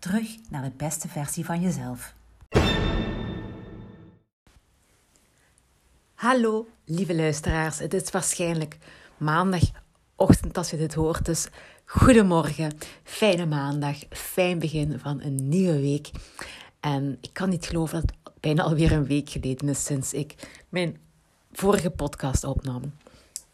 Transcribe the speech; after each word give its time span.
Terug 0.00 0.36
naar 0.50 0.62
de 0.62 0.72
beste 0.76 1.08
versie 1.08 1.44
van 1.44 1.60
jezelf. 1.60 2.14
Hallo, 6.14 6.68
lieve 6.84 7.14
luisteraars. 7.14 7.78
Het 7.78 7.94
is 7.94 8.10
waarschijnlijk 8.10 8.78
maandagochtend 9.16 10.56
als 10.56 10.70
je 10.70 10.76
dit 10.76 10.94
hoort. 10.94 11.24
Dus 11.24 11.48
goedemorgen, 11.84 12.72
fijne 13.02 13.46
maandag, 13.46 13.96
fijn 14.10 14.58
begin 14.58 14.98
van 14.98 15.22
een 15.22 15.48
nieuwe 15.48 15.80
week. 15.80 16.10
En 16.80 17.18
ik 17.20 17.32
kan 17.32 17.48
niet 17.48 17.66
geloven 17.66 18.00
dat 18.00 18.10
het 18.10 18.40
bijna 18.40 18.62
alweer 18.62 18.92
een 18.92 19.06
week 19.06 19.30
geleden 19.30 19.68
is 19.68 19.84
sinds 19.84 20.12
ik 20.12 20.62
mijn 20.68 21.00
vorige 21.52 21.90
podcast 21.90 22.44
opnam. 22.44 22.82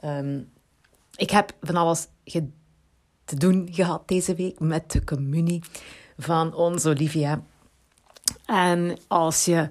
Ehm, 0.00 0.40
ik 1.16 1.30
heb 1.30 1.52
van 1.60 1.76
alles 1.76 2.06
te 3.24 3.36
doen 3.36 3.68
gehad 3.70 4.08
deze 4.08 4.34
week 4.34 4.60
met 4.60 4.90
de 4.90 5.04
communie 5.04 5.62
van 6.18 6.54
onze 6.54 6.88
Olivia. 6.88 7.42
En 8.46 8.98
als 9.06 9.44
je 9.44 9.68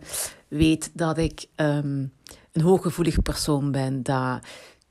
weet 0.48 0.90
dat 0.94 1.18
ik 1.18 1.46
um, 1.56 2.14
een 2.52 2.62
hooggevoelig 2.62 3.22
persoon 3.22 3.72
ben, 3.72 4.04
dat 4.04 4.40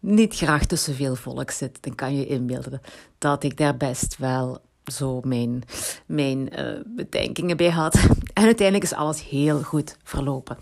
niet 0.00 0.34
graag 0.34 0.66
tussen 0.66 0.94
veel 0.94 1.16
volk 1.16 1.50
zit, 1.50 1.78
dan 1.80 1.94
kan 1.94 2.16
je 2.16 2.26
inbeelden 2.26 2.80
dat 3.18 3.42
ik 3.44 3.56
daar 3.56 3.76
best 3.76 4.16
wel 4.18 4.58
zo 4.84 5.20
mijn, 5.24 5.62
mijn 6.06 6.60
uh, 6.60 6.80
bedenkingen 6.86 7.56
bij 7.56 7.70
had. 7.70 7.94
En 8.32 8.44
uiteindelijk 8.44 8.90
is 8.90 8.96
alles 8.96 9.28
heel 9.28 9.62
goed 9.62 9.96
verlopen. 10.02 10.56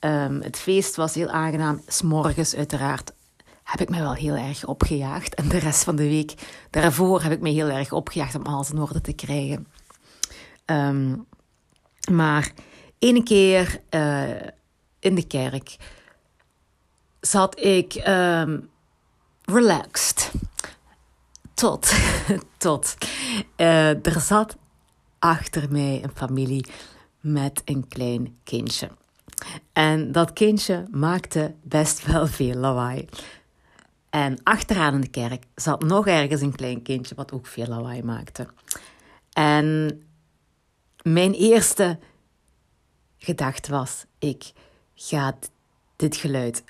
Um, 0.00 0.40
het 0.42 0.58
feest 0.58 0.96
was 0.96 1.14
heel 1.14 1.28
aangenaam. 1.28 1.82
S'morgens 1.86 2.54
uiteraard 2.54 3.12
heb 3.62 3.80
ik 3.80 3.88
me 3.88 3.98
wel 3.98 4.14
heel 4.14 4.34
erg 4.34 4.66
opgejaagd. 4.66 5.34
En 5.34 5.48
de 5.48 5.58
rest 5.58 5.84
van 5.84 5.96
de 5.96 6.08
week 6.08 6.34
daarvoor 6.70 7.22
heb 7.22 7.32
ik 7.32 7.40
me 7.40 7.50
heel 7.50 7.68
erg 7.68 7.92
opgejaagd 7.92 8.34
om 8.34 8.42
alles 8.42 8.70
in 8.70 8.78
orde 8.78 9.00
te 9.00 9.12
krijgen. 9.12 9.66
Um, 10.70 11.26
maar 12.10 12.52
ene 12.98 13.22
keer 13.22 13.80
uh, 13.90 14.30
in 14.98 15.14
de 15.14 15.26
kerk 15.26 15.76
zat 17.20 17.60
ik 17.60 18.02
um, 18.08 18.70
relaxed. 19.44 20.30
Tot, 21.54 21.92
tot. 22.56 22.96
Uh, 23.56 24.06
er 24.06 24.20
zat 24.20 24.56
achter 25.18 25.72
mij 25.72 26.00
een 26.02 26.12
familie 26.14 26.66
met 27.20 27.62
een 27.64 27.88
klein 27.88 28.38
kindje. 28.44 28.88
En 29.72 30.12
dat 30.12 30.32
kindje 30.32 30.84
maakte 30.90 31.54
best 31.62 32.06
wel 32.06 32.26
veel 32.26 32.54
lawaai. 32.54 33.08
En 34.10 34.40
achteraan 34.42 34.94
in 34.94 35.00
de 35.00 35.08
kerk 35.08 35.44
zat 35.54 35.82
nog 35.82 36.06
ergens 36.06 36.40
een 36.40 36.56
klein 36.56 36.82
kindje 36.82 37.14
wat 37.14 37.32
ook 37.32 37.46
veel 37.46 37.66
lawaai 37.66 38.02
maakte. 38.02 38.46
En 39.32 40.00
mijn 41.02 41.32
eerste 41.32 41.98
gedachte 43.18 43.70
was: 43.70 44.04
ik 44.18 44.52
ga 44.94 45.34
dit 45.96 46.16
geluid 46.16 46.64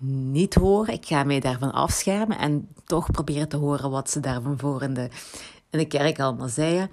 niet 0.00 0.54
horen. 0.54 0.94
Ik 0.94 1.06
ga 1.06 1.24
mij 1.24 1.40
daarvan 1.40 1.72
afschermen 1.72 2.38
en 2.38 2.68
toch 2.84 3.10
proberen 3.10 3.48
te 3.48 3.56
horen 3.56 3.90
wat 3.90 4.10
ze 4.10 4.20
daarvan 4.20 4.58
voor 4.58 4.82
in 4.82 4.94
de, 4.94 5.08
in 5.70 5.78
de 5.78 5.86
kerk 5.86 6.20
allemaal 6.20 6.48
zeiden. 6.48 6.90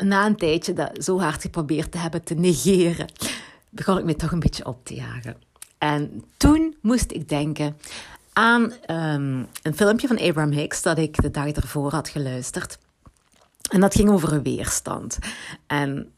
Na 0.00 0.26
een 0.26 0.36
tijdje 0.36 0.72
dat 0.72 1.04
zo 1.04 1.20
hard 1.20 1.42
geprobeerd 1.42 1.92
te 1.92 1.98
hebben 1.98 2.24
te 2.24 2.34
negeren, 2.34 3.12
begon 3.70 3.98
ik 3.98 4.04
me 4.04 4.16
toch 4.16 4.32
een 4.32 4.40
beetje 4.40 4.66
op 4.66 4.84
te 4.84 4.94
jagen. 4.94 5.36
En 5.78 6.24
toen 6.36 6.76
moest 6.80 7.12
ik 7.12 7.28
denken 7.28 7.76
aan 8.32 8.62
um, 8.62 9.46
een 9.62 9.74
filmpje 9.74 10.06
van 10.06 10.18
Abraham 10.18 10.52
Hicks 10.52 10.82
dat 10.82 10.98
ik 10.98 11.22
de 11.22 11.30
dag 11.30 11.46
ervoor 11.46 11.90
had 11.90 12.08
geluisterd. 12.08 12.78
En 13.68 13.80
dat 13.80 13.94
ging 13.94 14.10
over 14.10 14.32
een 14.32 14.42
weerstand. 14.42 15.18
En 15.66 16.12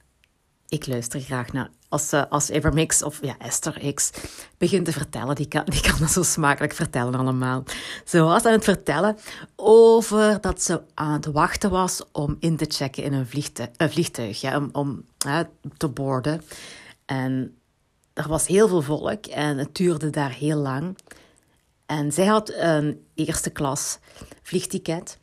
ik 0.69 0.87
luister 0.87 1.21
graag 1.21 1.53
naar. 1.53 1.71
Als, 1.88 2.12
uh, 2.12 2.22
als 2.28 2.49
Hicks 2.49 3.03
of 3.03 3.19
ja, 3.22 3.38
Esther 3.38 3.78
Hicks 3.78 4.11
begint 4.59 4.84
te 4.84 4.93
vertellen, 4.93 5.34
die 5.34 5.49
kan, 5.49 5.65
die 5.65 5.81
kan 5.81 5.99
dat 5.99 6.11
zo 6.11 6.22
smakelijk 6.22 6.72
vertellen 6.72 7.15
allemaal. 7.15 7.65
Ze 8.05 8.21
was 8.21 8.44
aan 8.44 8.53
het 8.53 8.65
vertellen 8.65 9.16
over 9.56 10.41
dat 10.41 10.62
ze 10.62 10.83
aan 10.94 11.12
het 11.12 11.27
wachten 11.27 11.71
was 11.71 12.03
om 12.12 12.37
in 12.41 12.56
te 12.56 12.65
checken 12.69 13.03
in 13.03 13.12
een 13.12 13.27
vliegtuig, 13.27 13.69
een 13.77 13.91
vliegtuig 13.91 14.41
ja, 14.41 14.56
om, 14.56 14.69
om 14.72 15.05
te 15.77 15.88
boorden. 15.88 16.43
En 17.06 17.59
er 18.12 18.28
was 18.28 18.47
heel 18.47 18.69
veel 18.69 18.82
volk 18.82 19.27
en 19.27 19.59
het 19.59 19.75
duurde 19.75 20.11
daar 20.11 20.32
heel 20.32 20.59
lang. 20.59 20.99
En 21.87 22.12
zij 22.12 22.27
had 22.27 22.53
een 22.55 23.06
eerste 23.15 23.50
klas 23.50 23.99
vliegticket. 24.43 25.19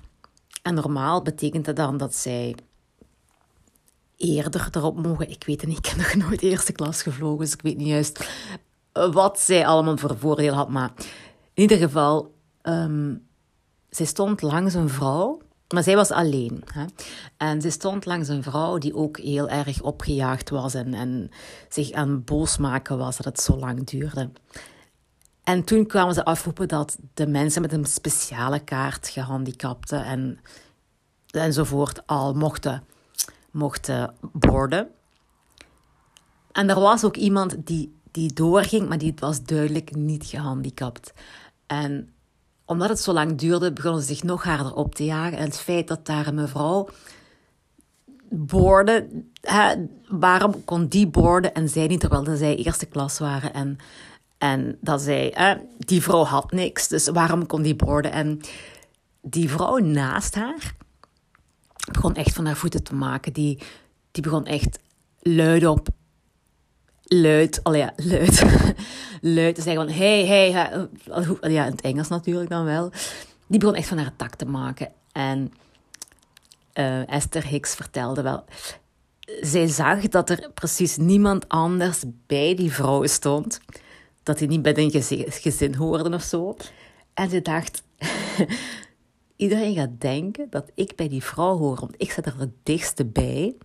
En 0.68 0.74
normaal 0.74 1.22
betekent 1.22 1.66
dat 1.66 1.76
dan 1.76 1.98
dat 1.98 2.16
zij 2.16 2.56
eerder 4.18 4.68
erop 4.72 5.02
mogen. 5.02 5.30
Ik 5.30 5.44
weet 5.46 5.62
het 5.62 5.70
niet, 5.70 5.78
ik 5.78 5.86
heb 5.86 5.98
nog 5.98 6.16
nooit 6.28 6.42
eerste 6.42 6.72
klas 6.72 7.02
gevlogen, 7.02 7.40
dus 7.40 7.54
ik 7.54 7.62
weet 7.62 7.78
niet 7.78 7.88
juist 7.88 8.30
wat 9.12 9.40
zij 9.40 9.68
allemaal 9.68 9.98
voor 9.98 10.18
voordeel 10.18 10.54
had. 10.54 10.70
Maar 10.70 10.92
in 11.54 11.62
ieder 11.62 11.78
geval, 11.78 12.34
um, 12.64 13.28
zij 13.90 14.06
stond 14.06 14.42
langs 14.42 14.74
een 14.74 14.90
vrouw, 14.90 15.42
maar 15.74 15.84
zij 15.84 15.96
was 15.96 16.12
alleen. 16.12 16.64
Hè? 16.74 16.86
En 17.38 17.62
zij 17.62 17.72
stond 17.72 18.06
langs 18.06 18.28
een 18.28 18.44
vrouw 18.44 18.78
die 18.78 18.96
ook 18.96 19.18
heel 19.18 19.50
erg 19.50 19.82
opgejaagd 19.82 20.50
was 20.50 20.74
en, 20.74 20.94
en 20.94 21.30
zich 21.70 21.92
aan 21.92 22.24
boos 22.24 22.58
maken 22.58 22.98
was 22.98 23.18
dat 23.18 23.26
het 23.26 23.40
zo 23.40 23.58
lang 23.58 23.86
duurde. 23.86 24.30
En 25.48 25.64
toen 25.64 25.86
kwamen 25.86 26.14
ze 26.14 26.26
afroepen 26.26 26.68
dat 26.68 26.98
de 27.14 27.28
mensen 27.28 27.62
met 27.62 27.74
een 27.74 27.86
speciale 27.86 28.60
kaart, 28.60 29.08
gehandicapten 29.08 30.04
en, 30.04 30.40
enzovoort, 31.28 32.08
al 32.08 32.34
mochten, 32.34 32.84
mochten 33.52 34.14
borden. 34.32 34.88
En 36.52 36.70
er 36.70 36.80
was 36.80 37.04
ook 37.04 37.16
iemand 37.16 37.56
die, 37.68 37.96
die 38.12 38.34
doorging, 38.34 38.88
maar 38.90 38.98
die 38.98 39.14
was 39.20 39.44
duidelijk 39.44 39.96
niet 39.96 40.26
gehandicapt. 40.26 41.14
En 41.68 42.14
omdat 42.66 42.90
het 42.90 43.00
zo 43.00 43.14
lang 43.14 43.38
duurde, 43.38 43.74
begonnen 43.74 44.02
ze 44.02 44.08
zich 44.08 44.24
nog 44.24 44.44
harder 44.44 44.74
op 44.74 44.96
te 44.96 45.06
jagen. 45.06 45.38
En 45.38 45.46
het 45.46 45.60
feit 45.60 45.88
dat 45.88 46.06
daar 46.06 46.28
een 46.28 46.36
mevrouw 46.36 46.90
borden, 48.30 49.32
waarom 50.08 50.64
kon 50.66 50.88
die 50.88 51.08
borden 51.08 51.54
en 51.54 51.70
zij 51.70 51.88
niet, 51.88 52.00
terwijl 52.00 52.36
zij 52.36 52.56
eerste 52.56 52.86
klas 52.86 53.20
waren 53.20 53.54
en 53.54 53.78
en 54.38 54.78
dat 54.82 55.02
zei, 55.02 55.30
eh, 55.30 55.52
die 55.78 56.02
vrouw 56.02 56.24
had 56.24 56.52
niks, 56.52 56.88
dus 56.88 57.08
waarom 57.08 57.46
kon 57.46 57.62
die 57.62 57.76
borden? 57.76 58.12
En 58.12 58.42
die 59.22 59.50
vrouw 59.50 59.78
naast 59.78 60.36
haar 60.36 60.76
begon 61.92 62.16
echt 62.16 62.34
van 62.34 62.46
haar 62.46 62.56
voeten 62.56 62.84
te 62.84 62.96
maken. 62.96 63.34
Die, 63.34 63.60
die 64.12 64.24
begon 64.24 64.46
echt 64.46 64.80
luid 65.20 65.66
op, 65.66 65.88
luid, 67.04 67.64
al 67.64 67.74
ja, 67.74 67.94
luid, 67.96 68.44
luid 69.22 69.56
te 69.56 69.62
zeggen 69.62 69.86
van, 69.86 69.96
hey, 69.96 70.26
hey, 70.26 70.50
ja, 71.52 71.66
in 71.66 71.72
het 71.72 71.82
Engels 71.82 72.08
natuurlijk 72.08 72.50
dan 72.50 72.66
wel. 72.66 72.92
Die 73.48 73.60
begon 73.60 73.76
echt 73.76 73.88
van 73.88 73.98
haar 73.98 74.16
tak 74.16 74.36
te 74.36 74.46
maken. 74.46 74.92
En 75.12 75.54
uh, 76.74 77.12
Esther 77.12 77.46
Hicks 77.46 77.76
vertelde 77.76 78.22
wel, 78.22 78.44
zij 79.42 79.68
zag 79.68 80.08
dat 80.08 80.30
er 80.30 80.52
precies 80.54 80.98
niemand 80.98 81.50
anders 81.50 82.04
bij 82.26 82.56
die 82.56 82.72
vrouw 82.72 83.06
stond 83.06 83.60
dat 84.28 84.40
hij 84.40 84.48
niet 84.48 84.62
bij 84.62 84.78
een 84.78 84.92
gezin 85.32 85.76
hoorde 85.76 86.16
of 86.16 86.22
zo. 86.22 86.56
En 87.14 87.30
ze 87.30 87.42
dacht, 87.42 87.84
iedereen 89.36 89.76
gaat 89.76 90.02
denken 90.02 90.48
dat 90.50 90.72
ik 90.74 90.96
bij 90.96 91.08
die 91.08 91.24
vrouw 91.24 91.58
hoor, 91.58 91.80
want 91.80 91.94
ik 91.98 92.12
zit 92.12 92.26
er 92.26 92.40
het 92.40 92.52
dichtste 92.64 93.06
bij. 93.06 93.56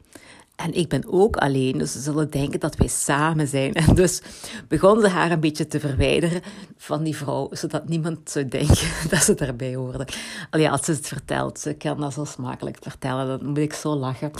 En 0.56 0.73
ik 0.75 0.88
ben 0.88 1.05
ook 1.06 1.37
alleen, 1.37 1.79
dus 1.79 1.93
ze 1.93 2.00
zullen 2.00 2.31
denken 2.31 2.61
dat 2.61 2.76
wij 2.76 2.87
samen 2.87 3.49
zijn. 3.49 3.75
En 3.75 3.94
dus 4.03 4.23
begon 4.69 5.00
ze 5.00 5.09
haar 5.09 5.31
een 5.31 5.41
beetje 5.41 5.67
te 5.67 5.81
verwijderen 5.81 6.43
van 6.76 7.03
die 7.03 7.17
vrouw, 7.17 7.49
zodat 7.50 7.88
niemand 7.88 8.31
zou 8.31 8.49
denken 8.49 8.88
dat 9.11 9.23
ze 9.23 9.35
daarbij 9.35 9.75
hoorde. 9.75 10.06
Allee, 10.50 10.70
als 10.70 10.85
ze 10.85 10.93
het 10.93 11.06
vertelt, 11.06 11.59
ze 11.59 11.75
kan 11.75 12.00
dat 12.00 12.12
zo 12.12 12.25
smakelijk 12.25 12.76
vertellen, 12.81 13.38
dan 13.38 13.49
moet 13.49 13.59
ik 13.59 13.73
zo 13.73 13.94
lachen. 13.94 14.31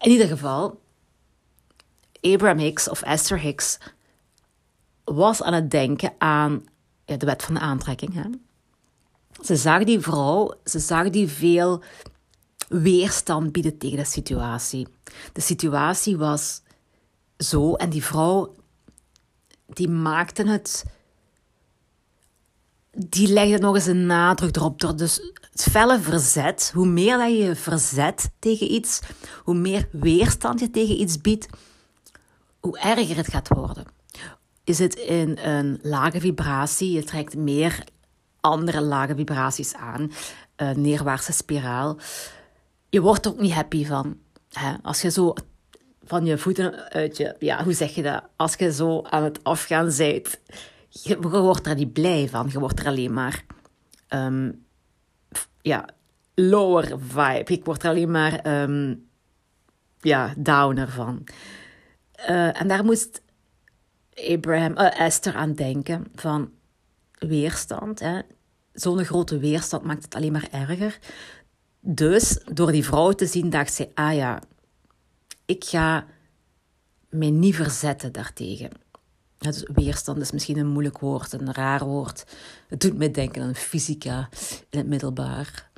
In 0.00 0.10
ieder 0.10 0.26
geval, 0.26 0.80
Abraham 2.20 2.58
Hicks 2.58 2.88
of 2.88 3.02
Esther 3.02 3.40
Hicks 3.40 3.78
was 5.04 5.42
aan 5.42 5.52
het 5.52 5.70
denken 5.70 6.12
aan 6.18 6.64
de 7.04 7.26
wet 7.26 7.42
van 7.42 7.54
de 7.54 7.60
aantrekking. 7.60 8.14
Hè? 8.14 8.22
Ze 9.42 9.56
zag 9.56 9.84
die 9.84 10.00
vrouw, 10.00 10.54
ze 10.64 10.78
zag 10.78 11.10
die 11.10 11.28
veel 11.28 11.82
weerstand 12.68 13.52
bieden 13.52 13.78
tegen 13.78 13.96
de 13.96 14.04
situatie. 14.04 14.86
De 15.32 15.40
situatie 15.40 16.16
was 16.16 16.62
zo 17.36 17.74
en 17.74 17.90
die 17.90 18.04
vrouw 18.04 18.54
die 19.66 19.88
maakte 19.88 20.48
het 20.48 20.84
die 22.92 23.28
legde 23.28 23.58
nog 23.58 23.74
eens 23.74 23.86
een 23.86 24.06
nadruk 24.06 24.56
erop. 24.56 24.80
Dus 24.80 25.32
het 25.50 25.62
felle 25.62 26.00
verzet, 26.00 26.70
hoe 26.74 26.86
meer 26.86 27.18
dat 27.18 27.30
je 27.36 27.56
verzet 27.56 28.30
tegen 28.38 28.72
iets, 28.72 29.00
hoe 29.44 29.54
meer 29.54 29.88
weerstand 29.92 30.60
je 30.60 30.70
tegen 30.70 31.00
iets 31.00 31.20
biedt, 31.20 31.46
hoe 32.60 32.78
erger 32.78 33.16
het 33.16 33.30
gaat 33.30 33.48
worden. 33.48 33.84
Is 34.64 34.78
het 34.78 34.94
in 34.94 35.38
een 35.38 35.78
lage 35.82 36.20
vibratie, 36.20 36.92
je 36.92 37.04
trekt 37.04 37.36
meer 37.36 37.84
andere 38.40 38.80
lage 38.80 39.14
vibraties 39.14 39.74
aan, 39.74 40.12
neerwaartse 40.74 41.32
spiraal. 41.32 41.98
Je 42.88 43.00
wordt 43.00 43.24
er 43.24 43.32
ook 43.32 43.40
niet 43.40 43.52
happy 43.52 43.86
van. 43.86 44.18
Hè? 44.52 44.74
Als 44.82 45.02
je 45.02 45.10
zo 45.10 45.34
van 46.04 46.24
je 46.24 46.38
voeten 46.38 46.90
uit 46.90 47.16
je, 47.16 47.34
ja, 47.38 47.64
hoe 47.64 47.72
zeg 47.72 47.94
je 47.94 48.02
dat? 48.02 48.22
Als 48.36 48.54
je 48.54 48.72
zo 48.72 49.02
aan 49.02 49.24
het 49.24 49.44
afgaan 49.44 49.92
bent 49.96 50.38
je, 50.90 51.20
wordt 51.20 51.66
er 51.66 51.74
niet 51.74 51.92
blij 51.92 52.28
van. 52.28 52.48
Je 52.52 52.58
wordt 52.58 52.80
er 52.80 52.86
alleen 52.86 53.12
maar, 53.12 53.44
um, 54.08 54.64
ja, 55.60 55.88
lower 56.34 56.98
vibe. 56.98 57.52
Ik 57.52 57.64
word 57.64 57.82
er 57.82 57.88
alleen 57.88 58.10
maar, 58.10 58.62
um, 58.62 59.08
ja, 60.00 60.34
downer 60.36 60.88
van. 60.88 61.26
Uh, 62.20 62.60
en 62.60 62.68
daar 62.68 62.84
moest 62.84 63.22
Abraham, 64.14 64.78
uh, 64.78 65.00
Esther 65.00 65.34
aan 65.34 65.52
denken 65.52 66.06
van 66.14 66.50
weerstand. 67.18 68.02
Zo'n 68.72 69.04
grote 69.04 69.38
weerstand 69.38 69.84
maakt 69.84 70.04
het 70.04 70.14
alleen 70.14 70.32
maar 70.32 70.48
erger. 70.50 70.98
Dus 71.80 72.38
door 72.52 72.72
die 72.72 72.84
vrouw 72.84 73.12
te 73.12 73.26
zien, 73.26 73.50
dacht 73.50 73.72
ze: 73.72 73.88
ah 73.94 74.14
ja, 74.14 74.42
ik 75.44 75.64
ga 75.64 76.06
mij 77.08 77.30
niet 77.30 77.54
verzetten 77.54 78.12
daartegen. 78.12 78.70
Dus 79.38 79.64
weerstand 79.74 80.20
is 80.20 80.32
misschien 80.32 80.58
een 80.58 80.66
moeilijk 80.66 80.98
woord, 80.98 81.32
een 81.32 81.52
raar 81.52 81.84
woord. 81.84 82.24
Het 82.68 82.80
doet 82.80 82.96
mij 82.96 83.10
denken 83.10 83.42
aan 83.42 83.54
fysica 83.54 84.28
in 84.70 84.78
het 84.78 84.86
middelbaar. 84.86 85.69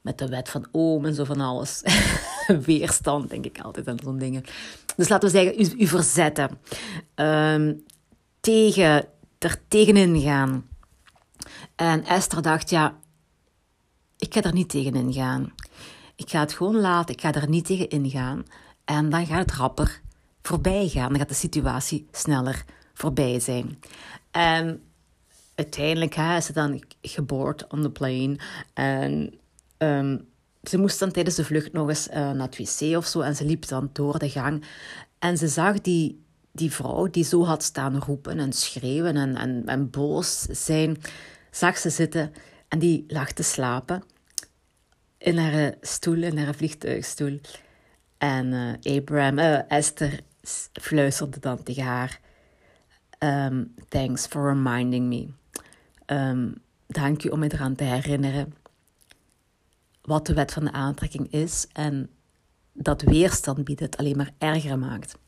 Met 0.00 0.18
de 0.18 0.28
wet 0.28 0.48
van 0.48 0.66
Ohm 0.72 1.04
en 1.04 1.14
zo 1.14 1.24
van 1.24 1.40
alles. 1.40 1.82
weerstand, 2.66 3.30
denk 3.30 3.44
ik 3.44 3.60
altijd 3.60 3.88
aan 3.88 3.98
zo'n 4.02 4.18
dingen. 4.18 4.44
Dus 4.96 5.08
laten 5.08 5.30
we 5.30 5.36
zeggen, 5.36 5.60
u, 5.60 5.82
u 5.82 5.86
verzetten. 5.86 6.58
Um, 7.14 7.84
tegen, 8.40 9.06
er 9.38 9.60
tegenin 9.68 10.20
gaan. 10.20 10.68
En 11.76 12.04
Esther 12.04 12.42
dacht, 12.42 12.70
ja, 12.70 12.98
ik 14.18 14.34
ga 14.34 14.42
er 14.42 14.52
niet 14.52 14.68
tegenin 14.68 15.12
gaan. 15.12 15.52
Ik 16.16 16.30
ga 16.30 16.40
het 16.40 16.52
gewoon 16.52 16.80
laten, 16.80 17.14
ik 17.14 17.20
ga 17.20 17.34
er 17.34 17.48
niet 17.48 17.64
tegen 17.66 17.88
ingaan. 17.88 18.44
En 18.84 19.10
dan 19.10 19.26
gaat 19.26 19.50
het 19.50 19.58
rapper 19.58 20.00
voorbij 20.42 20.88
gaan. 20.88 21.08
Dan 21.08 21.18
gaat 21.18 21.28
de 21.28 21.34
situatie 21.34 22.08
sneller 22.12 22.64
voorbij 22.94 23.40
zijn. 23.40 23.78
En 24.30 24.82
uiteindelijk 25.54 26.14
hè, 26.14 26.36
is 26.36 26.46
ze 26.46 26.52
dan 26.52 26.82
geboord 27.02 27.66
on 27.66 27.82
the 27.82 27.90
plane. 27.90 28.38
En 28.74 29.39
ehm, 29.80 30.18
ze 30.62 30.78
moest 30.78 30.98
dan 30.98 31.10
tijdens 31.10 31.36
de 31.36 31.44
vlucht 31.44 31.72
nog 31.72 31.88
eens 31.88 32.08
uh, 32.08 32.14
naar 32.14 32.48
het 32.50 32.56
wc 32.56 32.96
of 32.96 33.06
zo. 33.06 33.20
En 33.20 33.36
ze 33.36 33.44
liep 33.44 33.68
dan 33.68 33.90
door 33.92 34.18
de 34.18 34.30
gang. 34.30 34.64
En 35.18 35.38
ze 35.38 35.48
zag 35.48 35.80
die, 35.80 36.24
die 36.52 36.72
vrouw 36.72 37.06
die 37.10 37.24
zo 37.24 37.44
had 37.44 37.62
staan 37.62 37.98
roepen 37.98 38.38
en 38.38 38.52
schreeuwen 38.52 39.16
en, 39.16 39.36
en, 39.36 39.62
en 39.66 39.90
boos 39.90 40.40
zijn. 40.40 40.96
Zag 41.50 41.78
ze 41.78 41.90
zitten 41.90 42.32
en 42.68 42.78
die 42.78 43.04
lag 43.08 43.32
te 43.32 43.42
slapen 43.42 44.02
in 45.18 45.38
haar 45.38 45.74
stoel, 45.80 46.22
in 46.22 46.38
haar 46.38 46.54
vliegtuigstoel. 46.54 47.40
En 48.18 48.52
uh, 48.52 48.96
Abraham, 48.96 49.38
Esther 49.68 50.20
fluisterde 50.72 51.40
dan 51.40 51.62
tegen 51.62 51.84
haar: 51.84 52.20
Um, 53.18 53.74
thanks 53.88 54.26
for 54.26 54.46
reminding 54.46 55.08
me. 55.08 55.28
Um, 56.14 56.54
dank 56.86 57.20
je 57.20 57.32
om 57.32 57.38
me 57.38 57.52
eraan 57.52 57.74
te 57.74 57.84
herinneren 57.84 58.54
wat 60.10 60.26
de 60.26 60.34
wet 60.34 60.52
van 60.52 60.64
de 60.64 60.72
aantrekking 60.72 61.32
is 61.32 61.66
en 61.72 62.10
dat 62.72 63.02
weerstand 63.02 63.64
biedt 63.64 63.80
het 63.80 63.96
alleen 63.96 64.16
maar 64.16 64.30
erger 64.38 64.78
maakt. 64.78 65.18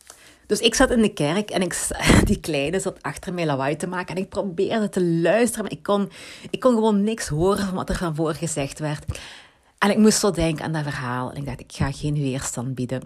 Dus 0.47 0.61
ik 0.61 0.75
zat 0.75 0.91
in 0.91 1.03
de 1.03 1.13
kerk 1.13 1.51
en 1.51 1.63
ik, 1.63 1.89
die 2.25 2.41
kleine 2.41 2.81
zat 2.81 3.03
achter 3.03 3.35
mij 3.35 3.47
lawaai 3.47 3.77
te 3.77 3.87
maken. 3.87 4.17
En 4.17 4.23
ik 4.23 4.29
probeerde 4.29 4.89
te 4.89 5.05
luisteren, 5.05 5.63
maar 5.63 5.73
ik 5.73 5.83
kon, 5.83 6.11
ik 6.51 6.61
kon 6.61 6.75
gewoon 6.75 7.05
niks 7.05 7.29
horen 7.29 7.67
van 7.67 7.75
wat 7.75 7.89
er 7.89 7.97
van 7.97 8.15
voor 8.15 8.35
gezegd 8.35 8.79
werd. 8.79 9.19
En 9.79 9.91
ik 9.91 9.99
moest 9.99 10.19
zo 10.19 10.31
denken 10.31 10.65
aan 10.65 10.73
dat 10.73 10.83
verhaal. 10.83 11.31
En 11.31 11.37
ik 11.37 11.47
dacht, 11.47 11.61
ik 11.61 11.73
ga 11.73 11.93
geen 11.93 12.15
weerstand 12.15 12.75
bieden. 12.75 13.03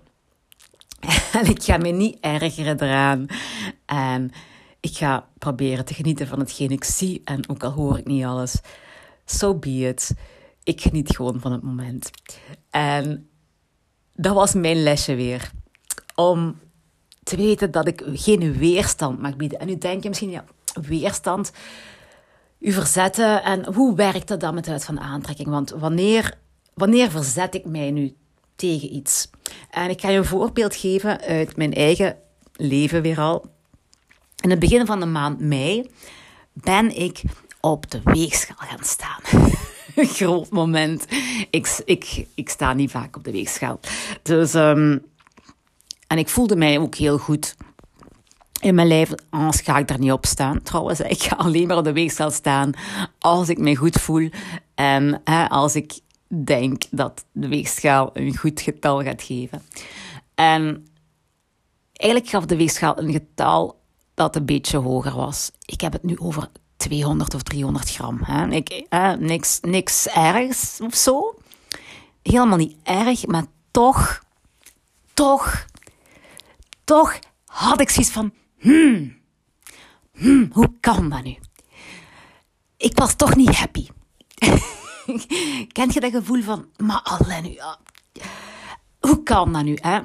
En 1.33 1.47
ik 1.47 1.63
ga 1.63 1.77
me 1.77 1.89
niet 1.89 2.17
ergeren 2.21 2.83
eraan. 2.83 3.27
En 3.87 4.31
ik 4.81 4.97
ga 4.97 5.29
proberen 5.39 5.85
te 5.85 5.95
genieten 5.95 6.27
van 6.27 6.39
hetgeen 6.39 6.71
ik 6.71 6.85
zie. 6.85 7.21
En 7.25 7.49
ook 7.49 7.63
al 7.63 7.71
hoor 7.71 7.99
ik 7.99 8.07
niet 8.07 8.25
alles, 8.25 8.61
so 9.25 9.55
be 9.55 9.89
it. 9.89 10.15
Ik 10.67 10.81
geniet 10.81 11.17
gewoon 11.17 11.41
van 11.41 11.53
het 11.53 11.63
moment. 11.63 12.11
En 12.71 13.29
dat 14.15 14.35
was 14.35 14.55
mijn 14.55 14.83
lesje 14.83 15.15
weer. 15.15 15.51
Om 16.15 16.59
te 17.23 17.37
weten 17.37 17.71
dat 17.71 17.87
ik 17.87 18.03
geen 18.13 18.53
weerstand 18.53 19.21
mag 19.21 19.37
bieden. 19.37 19.59
En 19.59 19.67
nu 19.67 19.79
denk 19.79 20.03
je 20.03 20.09
misschien, 20.09 20.31
ja, 20.31 20.45
weerstand, 20.83 21.53
u 22.59 22.73
verzetten. 22.73 23.43
En 23.43 23.75
hoe 23.75 23.97
werkt 23.97 24.29
dat 24.29 24.41
dan 24.41 24.55
met 24.55 24.65
de 24.65 24.71
wet 24.71 24.85
van 24.85 25.01
aantrekking? 25.01 25.49
Want 25.49 25.71
wanneer, 25.71 26.39
wanneer 26.75 27.11
verzet 27.11 27.55
ik 27.55 27.65
mij 27.65 27.91
nu 27.91 28.17
tegen 28.57 28.95
iets? 28.95 29.31
En 29.71 29.91
ik 29.91 30.01
ga 30.01 30.09
je 30.09 30.19
een 30.19 30.25
voorbeeld 30.25 30.77
geven 30.77 31.21
uit 31.21 31.57
mijn 31.57 31.75
eigen 31.75 32.17
leven 32.57 33.03
weer 33.03 33.21
al. 33.21 33.47
In 34.41 34.51
het 34.51 34.59
begin 34.59 34.87
van 34.87 35.01
de 35.01 35.07
maand 35.07 35.41
mei 35.41 35.91
ben 36.53 36.97
ik 36.97 37.23
op 37.61 37.91
de 37.91 38.01
weegschaal 38.05 38.69
gaan 38.69 38.85
staan. 38.85 39.21
Groot 40.19 40.51
moment. 40.51 41.07
Ik, 41.51 41.83
ik, 41.85 42.27
ik 42.35 42.49
sta 42.49 42.73
niet 42.73 42.91
vaak 42.91 43.17
op 43.17 43.25
de 43.25 43.33
weegschaal. 43.33 43.81
Dus, 44.23 44.55
um, 44.55 45.05
en 46.07 46.19
ik 46.19 46.29
voelde 46.29 46.57
mij 46.57 46.79
ook 46.79 46.95
heel 46.95 47.19
goed 47.19 47.57
in 48.61 48.75
mijn 48.75 48.89
lijf. 48.89 49.11
Anders 49.31 49.61
ga 49.61 49.79
ik 49.79 49.89
daar 49.89 49.99
niet 49.99 50.13
op 50.13 50.27
staan. 50.27 50.63
Trouwens, 50.63 51.01
ik 51.01 51.23
ga 51.23 51.37
alleen 51.37 51.67
maar 51.67 51.77
op 51.77 51.85
de 51.85 51.93
weegschaal 51.93 52.31
staan 52.31 52.73
als 53.19 53.49
ik 53.49 53.59
me 53.59 53.77
goed 53.77 53.97
voel. 53.97 54.31
En 54.75 55.21
hè, 55.25 55.49
als 55.49 55.75
ik 55.75 56.01
denk 56.45 56.83
dat 56.91 57.25
de 57.33 57.49
weegschaal 57.49 58.11
een 58.13 58.37
goed 58.37 58.61
getal 58.61 59.03
gaat 59.03 59.23
geven. 59.23 59.63
En 60.35 60.87
eigenlijk 61.93 62.31
gaf 62.31 62.47
de 62.47 62.57
weegschaal 62.57 62.99
een 62.99 63.13
getal 63.13 63.81
dat 64.15 64.37
een 64.37 64.47
beetje 64.47 64.79
hoger 64.79 65.15
was. 65.15 65.51
Ik 65.65 65.81
heb 65.81 65.93
het 65.93 66.03
nu 66.03 66.19
over 66.19 66.49
200 66.77 67.35
of 67.35 67.43
300 67.43 67.91
gram. 67.91 68.19
Hè. 68.23 68.49
Ik, 68.49 68.87
niks, 69.19 69.59
niks 69.61 70.07
ergs 70.07 70.81
of 70.81 70.95
zo. 70.95 71.35
Helemaal 72.23 72.59
niet 72.59 72.77
erg, 72.83 73.27
maar 73.27 73.45
toch, 73.71 74.23
toch, 75.15 75.67
toch 76.85 77.19
had 77.45 77.81
ik 77.81 77.91
zoiets 77.91 78.13
van, 78.13 78.33
hmm, 78.59 79.17
hmm, 80.13 80.51
hoe 80.53 80.73
kan 80.81 81.09
dat 81.09 81.25
nu? 81.25 81.37
Ik 82.77 82.99
was 82.99 83.15
toch 83.15 83.37
niet 83.37 83.57
happy. 83.57 83.87
Kent 85.73 85.95
je 85.95 86.01
dat 86.01 86.11
gevoel 86.11 86.43
van, 86.43 86.67
maar 86.77 87.01
alleen 87.03 87.43
nu, 87.43 87.59
hoe 89.01 89.23
kan 89.23 89.53
dat 89.53 89.65
nu? 89.65 89.79
Hè? 89.81 90.01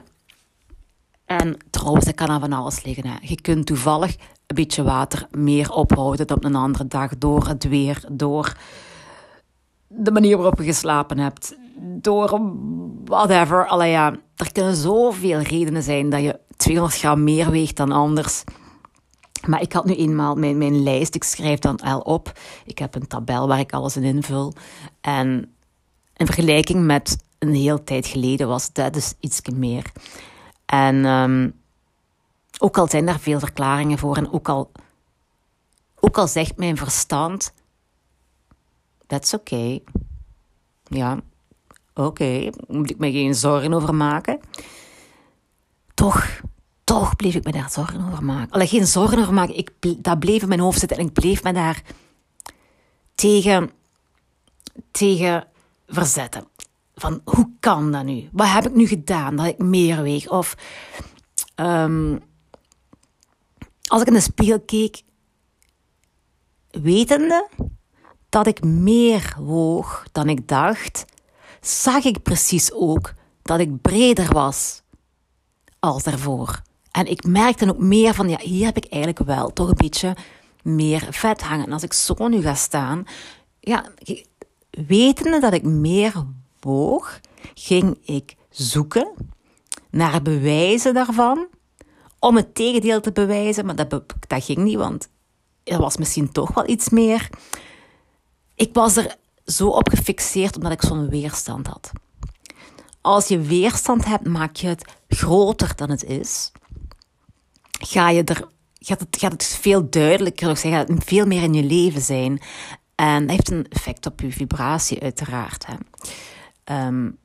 En 1.25 1.57
trouwens, 1.69 2.05
dat 2.05 2.15
kan 2.15 2.29
aan 2.29 2.39
van 2.39 2.53
alles 2.53 2.83
liggen. 2.83 3.07
Hè. 3.07 3.15
Je 3.21 3.41
kunt 3.41 3.65
toevallig 3.65 4.15
een 4.51 4.63
beetje 4.63 4.83
water 4.83 5.27
meer 5.31 5.71
ophouden 5.71 6.31
op 6.31 6.43
een 6.43 6.55
andere 6.55 6.87
dag 6.87 7.17
door 7.17 7.47
het 7.47 7.63
weer, 7.63 8.03
door 8.11 8.57
de 9.87 10.11
manier 10.11 10.37
waarop 10.37 10.57
je 10.57 10.63
geslapen 10.63 11.17
hebt, 11.17 11.55
door 11.77 12.41
whatever. 13.05 13.67
Allee, 13.67 13.91
ja, 13.91 14.15
er 14.35 14.51
kunnen 14.51 14.75
zoveel 14.75 15.39
redenen 15.39 15.83
zijn 15.83 16.09
dat 16.09 16.21
je 16.21 16.39
200 16.57 16.99
gram 16.99 17.23
meer 17.23 17.51
weegt 17.51 17.77
dan 17.77 17.91
anders. 17.91 18.43
Maar 19.47 19.61
ik 19.61 19.73
had 19.73 19.85
nu 19.85 19.95
eenmaal 19.95 20.35
mijn, 20.35 20.57
mijn 20.57 20.83
lijst, 20.83 21.15
ik 21.15 21.23
schrijf 21.23 21.59
dan 21.59 21.79
al 21.79 21.99
op. 21.99 22.31
Ik 22.65 22.77
heb 22.77 22.95
een 22.95 23.07
tabel 23.07 23.47
waar 23.47 23.59
ik 23.59 23.73
alles 23.73 23.95
in 23.95 24.03
invul. 24.03 24.53
En 25.01 25.55
in 26.15 26.25
vergelijking 26.25 26.85
met 26.85 27.17
een 27.39 27.53
heel 27.53 27.83
tijd 27.83 28.07
geleden 28.07 28.47
was 28.47 28.73
dat 28.73 28.93
dus 28.93 29.13
iets 29.19 29.41
meer. 29.53 29.91
En 30.65 31.05
um, 31.05 31.60
ook 32.61 32.77
al 32.77 32.87
zijn 32.87 33.05
daar 33.05 33.19
veel 33.19 33.39
verklaringen 33.39 33.97
voor 33.97 34.17
en 34.17 34.31
ook 34.31 34.49
al, 34.49 34.71
ook 35.99 36.17
al 36.17 36.27
zegt 36.27 36.57
mijn 36.57 36.77
verstand, 36.77 37.53
that's 39.07 39.33
okay. 39.33 39.83
Ja, 40.83 41.19
oké, 41.93 42.07
okay. 42.07 42.53
moet 42.67 42.89
ik 42.89 42.97
me 42.97 43.11
geen 43.11 43.35
zorgen 43.35 43.73
over 43.73 43.95
maken. 43.95 44.39
Toch, 45.93 46.41
toch 46.83 47.15
bleef 47.15 47.35
ik 47.35 47.43
me 47.43 47.51
daar 47.51 47.69
zorgen 47.69 48.05
over 48.11 48.23
maken. 48.23 48.51
Alleen 48.51 48.67
geen 48.67 48.87
zorgen 48.87 49.19
over 49.19 49.33
maken, 49.33 49.57
ik, 49.57 49.71
dat 50.03 50.19
bleef 50.19 50.41
in 50.41 50.47
mijn 50.47 50.59
hoofd 50.59 50.79
zitten 50.79 50.97
en 50.97 51.05
ik 51.05 51.13
bleef 51.13 51.43
me 51.43 51.53
daar 51.53 51.81
tegen, 53.15 53.71
tegen 54.91 55.47
verzetten 55.87 56.47
van 56.95 57.21
hoe 57.23 57.49
kan 57.59 57.91
dat 57.91 58.03
nu? 58.03 58.29
Wat 58.31 58.51
heb 58.51 58.65
ik 58.65 58.73
nu 58.73 58.87
gedaan 58.87 59.35
dat 59.35 59.45
ik 59.45 59.57
meer 59.57 60.01
weeg? 60.01 60.29
Of 60.29 60.55
ehm, 61.55 62.17
als 63.91 64.01
ik 64.01 64.07
in 64.07 64.13
de 64.13 64.19
spiegel 64.19 64.59
keek, 64.59 65.03
wetende 66.69 67.47
dat 68.29 68.47
ik 68.47 68.63
meer 68.63 69.35
woog 69.39 70.03
dan 70.11 70.29
ik 70.29 70.47
dacht, 70.47 71.05
zag 71.61 72.03
ik 72.03 72.21
precies 72.21 72.71
ook 72.71 73.13
dat 73.41 73.59
ik 73.59 73.81
breder 73.81 74.33
was 74.33 74.81
als 75.79 76.03
daarvoor. 76.03 76.61
En 76.91 77.05
ik 77.05 77.23
merkte 77.23 77.69
ook 77.69 77.79
meer 77.79 78.13
van, 78.13 78.29
ja, 78.29 78.39
hier 78.39 78.65
heb 78.65 78.77
ik 78.77 78.85
eigenlijk 78.85 79.25
wel 79.25 79.53
toch 79.53 79.69
een 79.69 79.75
beetje 79.77 80.15
meer 80.63 81.07
vet 81.09 81.41
hangen. 81.41 81.65
En 81.65 81.73
als 81.73 81.83
ik 81.83 81.93
zo 81.93 82.27
nu 82.27 82.41
ga 82.41 82.53
staan, 82.53 83.05
ja, 83.59 83.85
wetende 84.69 85.39
dat 85.39 85.53
ik 85.53 85.63
meer 85.63 86.13
woog, 86.59 87.19
ging 87.53 87.97
ik 88.05 88.35
zoeken 88.49 89.11
naar 89.89 90.21
bewijzen 90.21 90.93
daarvan, 90.93 91.47
om 92.21 92.35
het 92.35 92.55
tegendeel 92.55 93.01
te 93.01 93.11
bewijzen, 93.11 93.65
maar 93.65 93.75
dat, 93.75 93.89
dat 94.27 94.43
ging 94.43 94.57
niet, 94.57 94.77
want 94.77 95.09
er 95.63 95.79
was 95.79 95.97
misschien 95.97 96.31
toch 96.31 96.53
wel 96.53 96.69
iets 96.69 96.89
meer. 96.89 97.29
Ik 98.55 98.73
was 98.73 98.95
er 98.95 99.15
zo 99.45 99.67
op 99.67 99.89
gefixeerd 99.89 100.55
omdat 100.55 100.71
ik 100.71 100.81
zo'n 100.81 101.09
weerstand 101.09 101.67
had. 101.67 101.91
Als 103.01 103.27
je 103.27 103.39
weerstand 103.39 104.05
hebt, 104.05 104.27
maak 104.27 104.55
je 104.55 104.67
het 104.67 104.93
groter 105.07 105.75
dan 105.75 105.89
het 105.89 106.03
is. 106.03 106.51
Ga 107.79 108.09
je 108.09 108.23
er, 108.23 108.47
gaat, 108.79 108.99
het, 108.99 109.17
gaat 109.19 109.31
het 109.31 109.45
veel 109.45 109.89
duidelijker 109.89 110.57
zijn, 110.57 110.73
gaat 110.73 111.03
veel 111.05 111.25
meer 111.25 111.43
in 111.43 111.53
je 111.53 111.63
leven 111.63 112.01
zijn. 112.01 112.41
En 112.95 113.21
dat 113.21 113.35
heeft 113.35 113.51
een 113.51 113.67
effect 113.69 114.05
op 114.05 114.19
je 114.19 114.31
vibratie, 114.31 115.01
uiteraard. 115.01 115.65
Hè. 115.65 115.75
Um, 116.87 117.17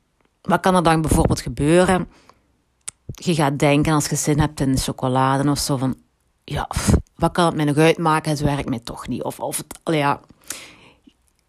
wat 0.43 0.61
kan 0.61 0.75
er 0.75 0.83
dan 0.83 1.01
bijvoorbeeld 1.01 1.41
gebeuren? 1.41 2.09
Je 3.17 3.35
gaat 3.35 3.59
denken 3.59 3.93
als 3.93 4.07
je 4.07 4.17
zin 4.17 4.39
hebt 4.39 4.61
in 4.61 4.79
chocolade 4.79 5.51
of 5.51 5.59
zo 5.59 5.77
van, 5.77 5.97
ja, 6.45 6.71
wat 7.15 7.33
kan 7.33 7.47
het 7.47 7.55
mij 7.55 7.65
nog 7.65 7.77
uitmaken? 7.77 8.31
Het 8.31 8.41
werkt 8.41 8.69
mij 8.69 8.81
toch 8.81 9.09
niet. 9.09 9.23
Of, 9.23 9.41
of 9.41 9.57
het, 9.57 9.95
ja, 9.95 10.21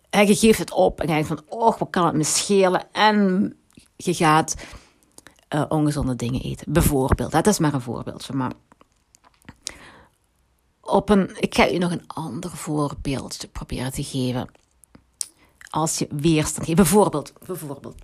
en 0.09 0.27
je 0.27 0.35
geeft 0.35 0.59
het 0.59 0.71
op 0.71 0.99
en 1.01 1.07
je 1.07 1.13
denkt 1.13 1.27
van, 1.27 1.41
oh, 1.47 1.77
wat 1.77 1.89
kan 1.89 2.05
het 2.05 2.15
me 2.15 2.23
schelen? 2.23 2.91
En 2.91 3.57
je 3.95 4.13
gaat 4.13 4.55
uh, 5.55 5.63
ongezonde 5.69 6.15
dingen 6.15 6.41
eten. 6.41 6.73
Bijvoorbeeld, 6.73 7.31
dat 7.31 7.47
is 7.47 7.59
maar 7.59 7.73
een 7.73 7.81
voorbeeldje. 7.81 8.33
Maar 8.33 8.51
op 10.81 11.09
een, 11.09 11.41
ik 11.41 11.55
ga 11.55 11.63
je 11.63 11.79
nog 11.79 11.91
een 11.91 12.07
ander 12.07 12.49
voorbeeld 12.49 13.47
proberen 13.51 13.91
te 13.91 14.03
geven. 14.03 14.49
Als 15.69 15.97
je 15.97 16.07
weerstand 16.11 16.65
geeft. 16.65 16.77
Bijvoorbeeld, 16.77 17.33
bijvoorbeeld. 17.45 17.95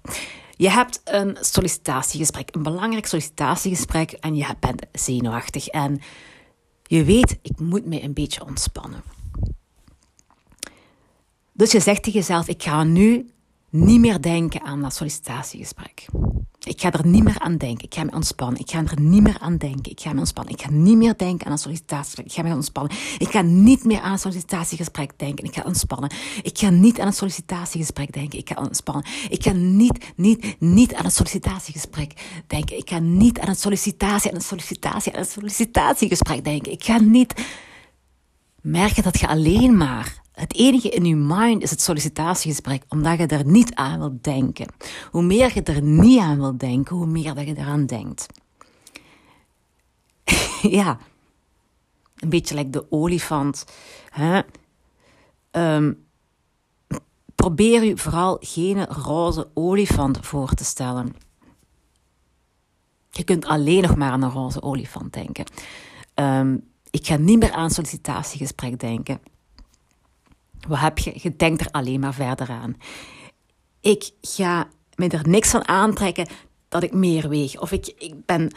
Je 0.55 0.69
hebt 0.69 1.01
een 1.03 1.37
sollicitatiegesprek, 1.39 2.55
een 2.55 2.63
belangrijk 2.63 3.05
sollicitatiegesprek 3.05 4.11
en 4.11 4.35
je 4.35 4.55
bent 4.59 4.85
zenuwachtig. 4.91 5.67
En 5.67 6.01
je 6.83 7.03
weet, 7.03 7.39
ik 7.41 7.59
moet 7.59 7.85
me 7.85 8.03
een 8.03 8.13
beetje 8.13 8.45
ontspannen. 8.45 9.03
Dus 11.53 11.71
je 11.71 11.79
zegt 11.79 12.03
tegen 12.03 12.19
jezelf, 12.19 12.47
ik 12.47 12.63
ga 12.63 12.83
nu 12.83 13.29
niet 13.69 13.99
meer 13.99 14.21
denken 14.21 14.61
aan 14.61 14.81
dat 14.81 14.95
sollicitatiegesprek. 14.95 16.05
Ik 16.63 16.81
ga 16.81 16.91
er 16.91 17.07
niet 17.07 17.23
meer 17.23 17.39
aan 17.39 17.57
denken. 17.57 17.85
Ik 17.85 17.93
ga 17.93 18.03
me 18.03 18.11
ontspannen. 18.11 18.59
Ik 18.59 18.71
ga 18.71 18.83
er 18.85 19.01
niet 19.01 19.21
meer 19.21 19.37
aan 19.39 19.57
denken. 19.57 19.91
Ik 19.91 19.99
ga 19.99 20.13
me 20.13 20.19
ontspannen. 20.19 20.53
Ik 20.53 20.61
ga 20.61 20.69
niet 20.71 20.97
meer 20.97 21.17
denken 21.17 21.45
aan 21.45 21.51
een 21.51 21.57
sollicitatiegesprek. 21.57 22.25
Ik 22.25 22.31
ga 22.31 22.41
me 22.41 22.55
ontspannen. 22.55 22.97
Ik 23.17 23.29
ga 23.29 23.41
niet 23.41 23.85
meer 23.85 23.99
aan 23.99 24.11
een 24.11 24.19
sollicitatiegesprek 24.19 25.11
denken. 25.19 25.45
Ik 25.45 25.55
ga 25.55 25.63
ontspannen. 25.65 26.11
Ik 26.41 26.57
ga 26.57 26.69
niet 26.69 26.99
aan 26.99 27.07
een 27.07 27.13
sollicitatiegesprek 27.13 28.13
denken. 28.13 28.39
Ik 28.39 28.49
ga 28.49 28.61
ontspannen. 28.61 29.05
Ik 29.29 29.43
ga 29.43 29.51
niet, 29.51 30.13
niet, 30.15 30.55
niet 30.59 30.93
aan 30.93 31.05
een 31.05 31.11
sollicitatiegesprek 31.11 32.43
denken. 32.47 32.77
Ik 32.77 32.89
ga 32.89 32.99
niet 32.99 33.39
aan 33.39 33.47
een 33.47 33.55
sollicitatie, 33.55 34.29
aan 34.29 34.35
een 34.35 34.41
sollicitatie, 34.41 35.13
aan 35.13 35.19
een 35.19 35.25
sollicitatiegesprek 35.25 36.43
denken. 36.43 36.71
Ik 36.71 36.83
ga 36.83 36.99
niet 36.99 37.33
merken 38.61 39.03
dat 39.03 39.19
je 39.19 39.27
alleen 39.27 39.77
maar 39.77 40.22
het 40.33 40.55
enige 40.55 40.89
in 40.89 41.05
je 41.05 41.15
mind 41.15 41.63
is 41.63 41.69
het 41.69 41.81
sollicitatiegesprek, 41.81 42.83
omdat 42.87 43.17
je 43.17 43.27
er 43.27 43.45
niet 43.45 43.75
aan 43.75 43.99
wilt 43.99 44.23
denken. 44.23 44.67
Hoe 45.11 45.23
meer 45.23 45.51
je 45.53 45.63
er 45.63 45.81
niet 45.81 46.19
aan 46.19 46.39
wilt 46.39 46.59
denken, 46.59 46.95
hoe 46.95 47.05
meer 47.05 47.33
dat 47.33 47.47
je 47.47 47.57
eraan 47.57 47.85
denkt. 47.85 48.27
ja, 50.79 50.97
een 52.15 52.29
beetje 52.29 52.55
like 52.55 52.69
de 52.69 52.91
olifant. 52.91 53.65
Hè? 54.09 54.41
Um, 55.51 56.05
probeer 57.35 57.83
je 57.83 57.97
vooral 57.97 58.37
geen 58.39 58.85
roze 58.85 59.49
olifant 59.53 60.17
voor 60.21 60.53
te 60.53 60.63
stellen. 60.63 61.15
Je 63.09 63.23
kunt 63.23 63.45
alleen 63.45 63.81
nog 63.81 63.95
maar 63.95 64.11
aan 64.11 64.21
een 64.21 64.31
roze 64.31 64.61
olifant 64.61 65.13
denken. 65.13 65.45
Um, 66.15 66.71
ik 66.89 67.05
ga 67.07 67.15
niet 67.15 67.39
meer 67.39 67.51
aan 67.51 67.69
sollicitatiegesprek 67.69 68.79
denken. 68.79 69.19
Wat 70.67 70.79
heb 70.79 70.97
je? 70.97 71.11
Je 71.15 71.35
denkt 71.35 71.61
er 71.61 71.71
alleen 71.71 71.99
maar 71.99 72.13
verder 72.13 72.49
aan. 72.49 72.75
Ik 73.81 74.11
ga 74.21 74.67
me 74.95 75.07
er 75.07 75.27
niks 75.27 75.49
van 75.49 75.67
aantrekken 75.67 76.27
dat 76.69 76.83
ik 76.83 76.93
meer 76.93 77.29
weeg. 77.29 77.59
Of 77.59 77.71
ik, 77.71 77.93
ik 77.97 78.25
ben 78.25 78.51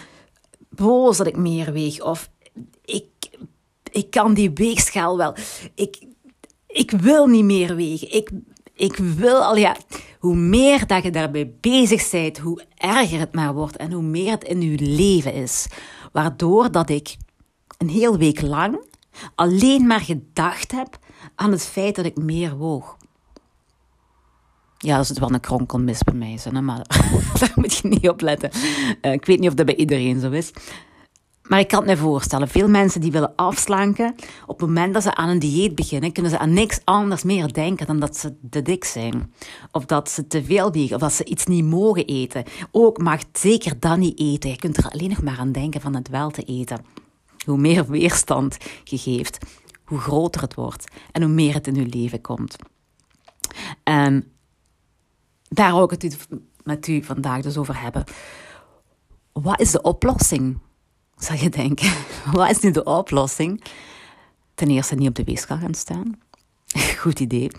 boos 0.68 1.16
dat 1.16 1.26
ik 1.26 1.36
meer 1.36 1.72
weeg. 1.72 2.02
Of 2.02 2.30
ik, 2.84 3.06
ik 3.90 4.10
kan 4.10 4.34
die 4.34 4.50
weegschaal 4.50 5.16
wel. 5.16 5.34
Ik, 5.74 6.06
ik 6.66 6.90
wil 6.90 7.26
niet 7.26 7.44
meer 7.44 7.76
wegen. 7.76 8.14
Ik, 8.14 8.30
ik 8.74 8.96
wil 8.96 9.44
al 9.44 9.56
ja. 9.56 9.76
Hoe 10.18 10.36
meer 10.36 10.86
dat 10.86 11.02
je 11.02 11.10
daarbij 11.10 11.54
bezig 11.60 12.10
bent, 12.10 12.38
hoe 12.38 12.64
erger 12.74 13.18
het 13.18 13.34
maar 13.34 13.54
wordt 13.54 13.76
en 13.76 13.92
hoe 13.92 14.02
meer 14.02 14.30
het 14.30 14.44
in 14.44 14.60
je 14.60 14.78
leven 14.78 15.32
is. 15.32 15.66
Waardoor 16.12 16.70
dat 16.70 16.90
ik 16.90 17.16
een 17.78 17.88
heel 17.88 18.18
week 18.18 18.40
lang 18.40 18.80
alleen 19.34 19.86
maar 19.86 20.00
gedacht 20.00 20.72
heb 20.72 20.98
aan 21.34 21.50
het 21.50 21.66
feit 21.66 21.96
dat 21.96 22.04
ik 22.04 22.16
meer 22.16 22.56
woog. 22.56 22.96
Ja, 24.78 24.96
dat 24.96 25.10
is 25.10 25.18
wel 25.18 25.32
een 25.32 25.40
kronkelmis 25.40 26.02
bij 26.02 26.14
mij, 26.14 26.62
maar 26.62 26.86
daar 27.40 27.52
moet 27.54 27.76
je 27.76 27.88
niet 27.88 28.08
op 28.08 28.20
letten. 28.20 28.50
Uh, 29.02 29.12
ik 29.12 29.26
weet 29.26 29.40
niet 29.40 29.48
of 29.48 29.54
dat 29.54 29.66
bij 29.66 29.76
iedereen 29.76 30.20
zo 30.20 30.30
is. 30.30 30.52
Maar 31.48 31.60
ik 31.60 31.68
kan 31.68 31.78
het 31.78 31.88
me 31.88 31.96
voorstellen, 31.96 32.48
veel 32.48 32.68
mensen 32.68 33.00
die 33.00 33.12
willen 33.12 33.32
afslanken, 33.36 34.14
op 34.46 34.60
het 34.60 34.68
moment 34.68 34.94
dat 34.94 35.02
ze 35.02 35.14
aan 35.14 35.28
een 35.28 35.38
dieet 35.38 35.74
beginnen, 35.74 36.12
kunnen 36.12 36.30
ze 36.30 36.38
aan 36.38 36.52
niks 36.52 36.80
anders 36.84 37.22
meer 37.22 37.52
denken 37.52 37.86
dan 37.86 38.00
dat 38.00 38.16
ze 38.16 38.34
te 38.50 38.62
dik 38.62 38.84
zijn. 38.84 39.32
Of 39.72 39.84
dat 39.84 40.10
ze 40.10 40.26
te 40.26 40.44
veel 40.44 40.72
wegen, 40.72 40.94
of 40.94 41.00
dat 41.00 41.12
ze 41.12 41.24
iets 41.24 41.46
niet 41.46 41.64
mogen 41.64 42.04
eten. 42.04 42.44
Ook 42.70 42.98
mag 42.98 43.20
zeker 43.32 43.80
dan 43.80 43.98
niet 43.98 44.18
eten. 44.18 44.50
Je 44.50 44.56
kunt 44.56 44.76
er 44.76 44.90
alleen 44.90 45.08
nog 45.08 45.22
maar 45.22 45.38
aan 45.38 45.52
denken 45.52 45.80
van 45.80 45.94
het 45.94 46.08
wel 46.08 46.30
te 46.30 46.42
eten. 46.42 46.84
Hoe 47.44 47.58
meer 47.58 47.86
weerstand 47.86 48.56
je 48.84 48.98
geeft, 48.98 49.38
hoe 49.86 49.98
groter 49.98 50.40
het 50.40 50.54
wordt 50.54 50.84
en 51.12 51.22
hoe 51.22 51.30
meer 51.30 51.54
het 51.54 51.66
in 51.66 51.74
je 51.74 51.86
leven 51.86 52.20
komt. 52.20 52.56
En 53.82 54.32
daar 55.48 55.72
wil 55.72 55.90
ik 55.90 56.02
het 56.02 56.28
met 56.62 56.86
u 56.86 57.02
vandaag 57.02 57.42
dus 57.42 57.56
over 57.56 57.80
hebben. 57.80 58.04
Wat 59.32 59.60
is 59.60 59.70
de 59.70 59.82
oplossing? 59.82 60.58
Zal 61.16 61.36
je 61.36 61.48
denken, 61.48 61.92
wat 62.32 62.50
is 62.50 62.60
nu 62.60 62.70
de 62.70 62.84
oplossing? 62.84 63.64
Ten 64.54 64.68
eerste 64.68 64.94
niet 64.94 65.08
op 65.08 65.14
de 65.14 65.24
weegschaal 65.24 65.58
gaan 65.58 65.74
staan. 65.74 66.18
Goed 67.02 67.20
idee. 67.20 67.50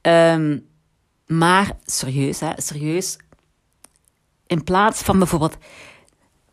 Ehm, 0.00 0.58
maar 1.26 1.76
serieus, 1.84 2.40
hè, 2.40 2.52
serieus. 2.56 3.16
In 4.46 4.64
plaats 4.64 5.02
van 5.02 5.18
bijvoorbeeld 5.18 5.56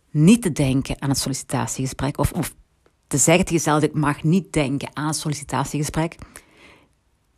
niet 0.10 0.42
te 0.42 0.52
denken 0.52 1.02
aan 1.02 1.10
het 1.10 1.18
sollicitatiegesprek 1.18 2.18
of, 2.18 2.32
of 2.32 2.56
te 3.08 3.18
zeggen 3.18 3.46
tegen 3.46 3.64
jezelf: 3.64 3.84
ik 3.84 3.94
mag 3.94 4.24
niet 4.24 4.54
denken 4.54 4.90
aan 4.94 5.14
sollicitatiegesprek, 5.14 6.16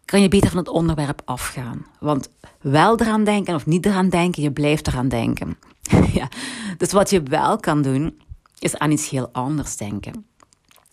kan 0.06 0.22
je 0.22 0.28
beter 0.28 0.50
van 0.50 0.58
het 0.58 0.70
onderwerp 0.70 1.22
afgaan. 1.26 1.86
Want 2.00 2.30
wel 2.62 3.00
eraan 3.00 3.24
denken 3.24 3.56
of 3.56 3.66
niet 3.66 3.86
eraan 3.86 4.10
denken, 4.10 4.44
je 4.44 4.52
blijft 4.52 4.88
eraan 4.88 5.08
denken. 5.08 5.58
ja. 6.14 6.30
Dus 6.78 6.92
wat 6.92 7.10
je 7.10 7.24
wel 7.24 7.58
kan 7.58 7.82
doen, 7.82 8.20
is 8.60 8.78
aan 8.78 8.92
iets 8.92 9.10
heel 9.10 9.30
anders 9.32 9.78
denken. 9.78 10.26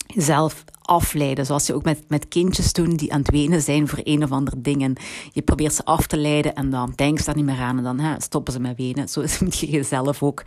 Jezelf 0.07 0.63
afleiden, 0.81 1.45
zoals 1.45 1.65
je 1.65 1.73
ook 1.73 1.83
met, 1.83 2.03
met 2.07 2.27
kindjes 2.27 2.73
doet 2.73 2.99
die 2.99 3.13
aan 3.13 3.19
het 3.19 3.31
wenen 3.31 3.61
zijn 3.61 3.87
voor 3.87 3.99
een 4.03 4.23
of 4.23 4.31
ander 4.31 4.53
dingen. 4.57 4.95
Je 5.31 5.41
probeert 5.41 5.73
ze 5.73 5.85
af 5.85 6.07
te 6.07 6.17
leiden 6.17 6.55
en 6.55 6.69
dan 6.69 6.93
denken 6.95 7.19
ze 7.19 7.25
daar 7.25 7.35
niet 7.35 7.45
meer 7.45 7.59
aan 7.59 7.77
en 7.77 7.83
dan 7.83 7.99
hè, 7.99 8.21
stoppen 8.21 8.53
ze 8.53 8.59
met 8.59 8.77
wenen. 8.77 9.09
Zo 9.09 9.23
moet 9.43 9.57
je 9.57 9.69
jezelf 9.69 10.23
ook 10.23 10.43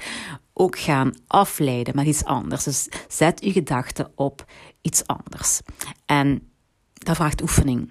ook 0.61 0.79
gaan 0.79 1.15
afleiden 1.27 1.95
met 1.97 2.07
iets 2.07 2.25
anders. 2.25 2.65
Dus 2.65 2.89
zet 3.09 3.45
je 3.45 3.53
gedachten 3.53 4.13
op 4.15 4.45
iets 4.81 5.07
anders. 5.07 5.61
En 6.07 6.51
dat 6.93 7.17
vraagt 7.17 7.43
oefening. 7.43 7.91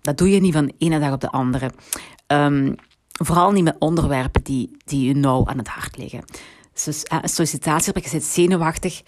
Dat 0.00 0.18
doe 0.18 0.30
je 0.30 0.40
niet 0.40 0.52
van 0.52 0.66
de 0.66 0.74
ene 0.78 0.98
dag 1.00 1.12
op 1.12 1.20
de 1.20 1.30
andere. 1.30 1.70
Um, 2.26 2.74
vooral 3.12 3.52
niet 3.52 3.64
met 3.64 3.76
onderwerpen 3.78 4.42
die, 4.42 4.76
die 4.84 5.06
je 5.06 5.14
nauw 5.14 5.46
aan 5.46 5.58
het 5.58 5.68
hart 5.68 5.96
liggen. 5.96 6.24
Dus 6.72 7.02
een 7.08 7.28
sollicitatiegesprek, 7.28 8.04
je 8.04 8.10
zit 8.10 8.24
zenuwachtig. 8.24 9.02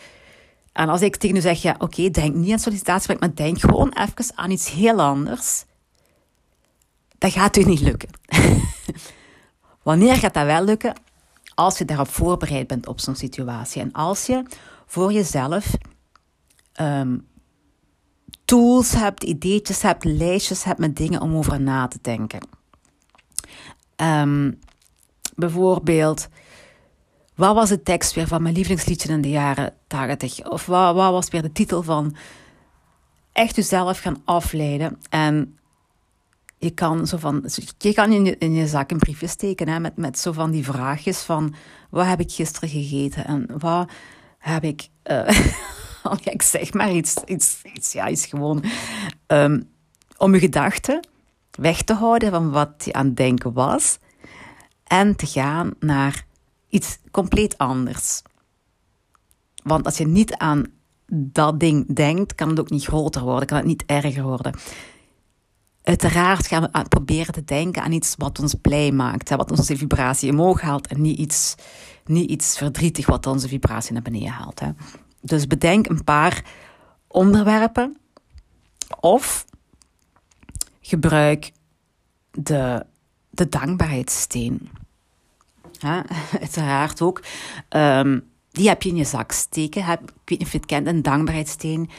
En 0.73 0.89
als 0.89 1.01
ik 1.01 1.17
tegen 1.17 1.37
u 1.37 1.41
zeg, 1.41 1.63
ja, 1.63 1.75
oké, 1.79 2.11
denk 2.11 2.35
niet 2.35 2.53
aan 2.53 2.59
sollicitatiegesprek, 2.59 3.21
maar 3.21 3.35
denk 3.35 3.61
gewoon 3.61 3.93
even 3.93 4.37
aan 4.37 4.51
iets 4.51 4.71
heel 4.71 5.01
anders. 5.01 5.65
Dat 7.19 7.33
gaat 7.33 7.57
u 7.57 7.63
niet 7.63 7.81
lukken. 7.81 8.11
Wanneer 9.83 10.17
gaat 10.17 10.35
dat 10.35 10.45
wel 10.47 10.65
lukken? 10.65 10.95
Als 11.55 11.79
je 11.79 11.85
daarop 11.85 12.09
voorbereid 12.09 12.67
bent 12.67 12.87
op 12.87 13.01
zo'n 13.01 13.17
situatie. 13.17 13.83
En 13.83 13.93
als 13.93 14.27
je 14.27 14.43
voor 14.87 15.13
jezelf 15.13 15.75
ehm, 16.73 17.19
tools 18.45 18.93
hebt, 18.93 19.25
ideetjes 19.25 19.83
hebt, 19.83 20.05
lijstjes 20.05 20.65
hebt 20.65 20.79
met 20.79 20.97
dingen 20.97 21.21
om 21.21 21.37
over 21.37 21.61
na 21.61 21.89
te 21.89 21.99
denken. 22.03 22.41
Um, 23.97 24.59
bijvoorbeeld, 25.37 26.29
wat 27.35 27.55
was 27.55 27.69
de 27.69 27.83
tekst 27.83 28.15
weer 28.15 28.27
van 28.27 28.43
mijn 28.43 28.55
lievelingsliedje 28.55 29.09
in 29.09 29.21
de 29.21 29.31
jaren 29.31 29.75
80? 29.87 30.45
Of 30.45 30.67
wat, 30.67 30.95
wat 30.95 31.13
was 31.13 31.29
weer 31.29 31.43
de 31.43 31.53
titel 31.53 31.83
van 31.83 32.17
echt 33.33 33.57
jezelf 33.57 33.99
gaan 33.99 34.23
afleiden 34.25 34.99
en 35.09 35.59
je 36.61 36.71
kan, 36.71 37.07
zo 37.07 37.17
van, 37.17 37.45
je 37.79 37.93
kan 37.93 38.13
in, 38.13 38.25
je, 38.25 38.39
in 38.39 38.55
je 38.55 38.67
zak 38.67 38.91
een 38.91 38.99
briefje 38.99 39.27
steken 39.27 39.83
met, 39.83 39.97
met 39.97 40.19
zo 40.19 40.33
van 40.33 40.51
die 40.51 40.65
vraagjes 40.65 41.19
van 41.19 41.55
wat 41.91 42.07
heb 42.07 42.21
ik 42.21 42.33
gisteren 42.33 42.69
gegeten 42.69 43.27
en 43.27 43.59
wat 43.59 43.91
heb 44.39 44.65
ik, 44.65 44.89
uh, 45.11 45.29
ik 46.25 46.43
zeg 46.43 46.73
maar 46.73 46.93
iets, 46.93 47.15
iets, 47.25 47.63
iets, 47.75 47.93
ja, 47.93 48.09
iets 48.09 48.27
gewoon, 48.27 48.65
um, 49.27 49.69
om 50.17 50.35
je 50.35 50.41
gedachten 50.41 51.09
weg 51.51 51.83
te 51.83 51.95
houden 51.95 52.31
van 52.31 52.51
wat 52.51 52.73
je 52.85 52.93
aan 52.93 53.07
het 53.07 53.17
denken 53.17 53.53
was 53.53 53.99
en 54.85 55.17
te 55.17 55.27
gaan 55.27 55.75
naar 55.79 56.27
iets 56.69 56.99
compleet 57.11 57.59
anders. 57.59 58.23
Want 59.63 59.85
als 59.85 59.99
je 59.99 60.07
niet 60.07 60.35
aan 60.35 60.65
dat 61.13 61.61
ding 61.61 61.95
denkt, 61.95 62.35
kan 62.35 62.49
het 62.49 62.61
ook 62.61 62.71
niet 62.71 62.85
groter 62.85 63.23
worden, 63.23 63.47
kan 63.47 63.57
het 63.57 63.67
niet 63.67 63.85
erger 63.87 64.23
worden. 64.23 64.55
Uiteraard 65.91 66.47
gaan 66.47 66.63
we 66.63 66.85
proberen 66.89 67.33
te 67.35 67.45
denken 67.45 67.83
aan 67.83 67.93
iets 67.93 68.15
wat 68.19 68.39
ons 68.39 68.55
blij 68.55 68.93
maakt, 68.93 69.29
wat 69.29 69.51
onze 69.51 69.77
vibratie 69.77 70.31
omhoog 70.31 70.61
haalt 70.61 70.87
en 70.87 71.01
niet 71.01 71.19
iets, 71.19 71.55
niet 72.05 72.31
iets 72.31 72.57
verdrietig 72.57 73.07
wat 73.07 73.27
onze 73.27 73.49
vibratie 73.49 73.93
naar 73.93 74.03
beneden 74.03 74.29
haalt. 74.29 74.61
Dus 75.21 75.47
bedenk 75.47 75.87
een 75.87 76.05
paar 76.05 76.45
onderwerpen 77.07 77.97
of 79.01 79.45
gebruik 80.81 81.53
de, 82.31 82.87
de 83.31 83.49
dankbaarheidssteen. 83.49 84.71
Ja, 85.73 86.05
uiteraard 86.41 87.03
ook. 87.03 87.23
Um, 87.69 88.29
die 88.51 88.69
heb 88.69 88.83
je 88.83 88.89
in 88.89 88.97
je 88.97 89.05
zak 89.05 89.33
steken. 89.33 89.85
Heb, 89.85 90.01
ik 90.01 90.09
weet 90.25 90.39
niet 90.39 90.47
of 90.47 90.53
je 90.53 90.59
het 90.59 90.67
kent, 90.67 90.87
een 90.87 91.03
dankbaarheidssteen. 91.03 91.91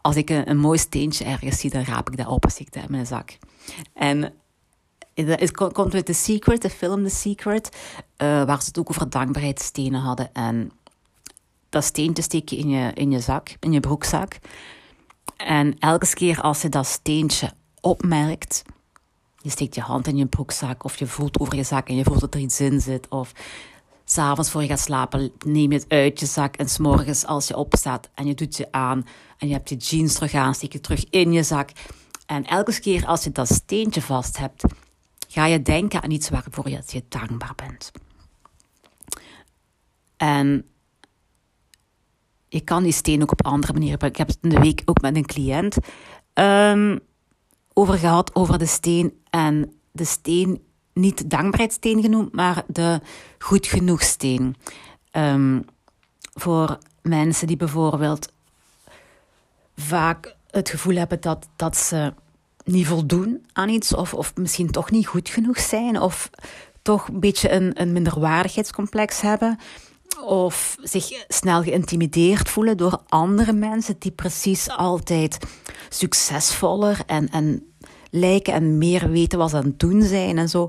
Als 0.00 0.16
ik 0.16 0.30
een, 0.30 0.58
mooi 0.58 0.78
steentje 0.78 1.24
ergens 1.24 1.60
zie, 1.60 1.70
dan 1.70 1.84
raap 1.84 2.10
ik 2.10 2.16
dat 2.16 2.26
op 2.26 2.44
als 2.44 2.58
ik 2.58 2.72
dat 2.72 2.82
in 2.82 2.90
mijn 2.90 3.06
zak. 3.06 3.38
En 3.94 4.32
het 5.14 5.52
komt 5.52 5.94
uit 5.94 6.06
The 6.06 6.12
Secret, 6.12 6.62
de 6.62 6.70
film 6.70 7.04
The 7.04 7.14
Secret, 7.14 7.76
uh, 7.96 8.44
waar 8.44 8.60
ze 8.60 8.68
het 8.68 8.78
ook 8.78 8.90
over 8.90 9.10
dankbaarheidsstenen 9.10 10.00
hadden. 10.00 10.34
En 10.34 10.72
dat 11.68 11.84
steentje 11.84 12.22
steek 12.22 12.48
je 12.48 12.56
in 12.56 12.68
je, 12.68 12.92
in 12.94 13.10
je 13.10 13.20
zak, 13.20 13.56
in 13.60 13.72
je 13.72 13.80
broekzak. 13.80 14.38
En 15.36 15.78
elke 15.78 16.14
keer 16.14 16.40
als 16.40 16.62
je 16.62 16.68
dat 16.68 16.86
steentje 16.86 17.52
opmerkt, 17.80 18.62
je 19.42 19.50
steekt 19.50 19.74
je 19.74 19.80
hand 19.80 20.06
in 20.06 20.16
je 20.16 20.26
broekzak 20.26 20.84
of 20.84 20.96
je 20.96 21.06
voelt 21.06 21.38
over 21.38 21.56
je 21.56 21.62
zak 21.62 21.88
en 21.88 21.96
je 21.96 22.04
voelt 22.04 22.20
dat 22.20 22.34
er 22.34 22.40
iets 22.40 22.60
in 22.60 22.80
zit. 22.80 23.08
Of 23.08 23.32
s'avonds 24.10 24.50
voor 24.50 24.62
je 24.62 24.68
gaat 24.68 24.80
slapen 24.80 25.32
neem 25.44 25.72
je 25.72 25.78
het 25.78 25.88
uit 25.88 26.20
je 26.20 26.26
zak 26.26 26.56
en 26.56 26.68
s'morgens 26.68 27.26
als 27.26 27.48
je 27.48 27.56
opstaat 27.56 28.10
en 28.14 28.26
je 28.26 28.34
doet 28.34 28.56
je 28.56 28.72
aan 28.72 29.06
en 29.38 29.48
je 29.48 29.52
hebt 29.52 29.68
je 29.68 29.76
jeans 29.76 30.14
terug 30.14 30.34
aan, 30.34 30.54
steek 30.54 30.72
je 30.72 30.80
terug 30.80 31.04
in 31.10 31.32
je 31.32 31.42
zak. 31.42 31.70
En 32.26 32.46
elke 32.46 32.80
keer 32.80 33.06
als 33.06 33.24
je 33.24 33.32
dat 33.32 33.48
steentje 33.48 34.02
vast 34.02 34.38
hebt, 34.38 34.64
ga 35.28 35.46
je 35.46 35.62
denken 35.62 36.02
aan 36.02 36.10
iets 36.10 36.28
waarvoor 36.28 36.68
je, 36.68 36.82
je 36.86 37.04
dankbaar 37.08 37.52
bent. 37.56 37.90
En 40.16 40.64
je 42.48 42.60
kan 42.60 42.82
die 42.82 42.92
steen 42.92 43.22
ook 43.22 43.32
op 43.32 43.44
andere 43.44 43.72
manieren 43.72 44.08
Ik 44.08 44.16
heb 44.16 44.28
het 44.28 44.38
in 44.40 44.48
de 44.48 44.60
week 44.60 44.82
ook 44.84 45.00
met 45.00 45.16
een 45.16 45.26
cliënt 45.26 45.76
um, 46.34 47.00
over 47.72 47.98
gehad, 47.98 48.34
over 48.34 48.58
de 48.58 48.66
steen. 48.66 49.22
En 49.30 49.80
de 49.92 50.04
steen, 50.04 50.62
niet 50.92 51.18
de 51.18 51.26
dankbaarheidssteen 51.26 52.02
genoemd, 52.02 52.32
maar 52.32 52.64
de 52.66 53.00
goed 53.38 53.66
genoeg 53.66 54.02
steen. 54.02 54.56
Um, 55.12 55.64
voor 56.34 56.78
mensen 57.02 57.46
die 57.46 57.56
bijvoorbeeld 57.56 58.32
vaak 59.76 60.34
het 60.50 60.68
gevoel 60.68 60.96
hebben 60.96 61.20
dat, 61.20 61.48
dat 61.56 61.76
ze 61.76 62.12
niet 62.64 62.86
voldoen 62.86 63.46
aan 63.52 63.68
iets, 63.68 63.94
of, 63.94 64.14
of 64.14 64.32
misschien 64.36 64.70
toch 64.70 64.90
niet 64.90 65.06
goed 65.06 65.28
genoeg 65.28 65.60
zijn, 65.60 66.00
of 66.00 66.30
toch 66.82 67.08
een 67.08 67.20
beetje 67.20 67.50
een, 67.50 67.80
een 67.80 67.92
minderwaardigheidscomplex 67.92 69.20
hebben 69.20 69.58
of 70.24 70.76
zich 70.82 71.24
snel 71.28 71.62
geïntimideerd 71.62 72.48
voelen 72.48 72.76
door 72.76 73.00
andere 73.08 73.52
mensen 73.52 73.96
die 73.98 74.10
precies 74.10 74.68
altijd 74.68 75.38
succesvoller 75.88 77.00
en, 77.06 77.28
en 77.28 77.69
lijken 78.10 78.52
en 78.52 78.78
meer 78.78 79.10
weten 79.10 79.38
wat 79.38 79.50
ze 79.50 79.56
aan 79.56 79.64
het 79.64 79.80
doen 79.80 80.02
zijn 80.02 80.38
en 80.38 80.48
zo. 80.48 80.68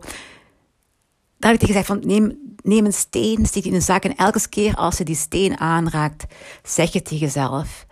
Daar 1.38 1.52
heb 1.52 1.62
ik 1.62 1.68
gezegd 1.68 1.86
van 1.86 2.02
neem, 2.06 2.86
een 2.86 2.94
steen, 2.94 3.46
steek 3.46 3.64
die 3.64 3.72
in 3.72 3.78
een 3.78 3.82
zak 3.82 4.04
en 4.04 4.16
elke 4.16 4.50
keer 4.50 4.76
als 4.76 4.98
je 4.98 5.04
die 5.04 5.16
steen 5.16 5.58
aanraakt, 5.60 6.26
zeg 6.64 6.94
je 6.94 7.02
tegen 7.02 7.18
jezelf, 7.18 7.86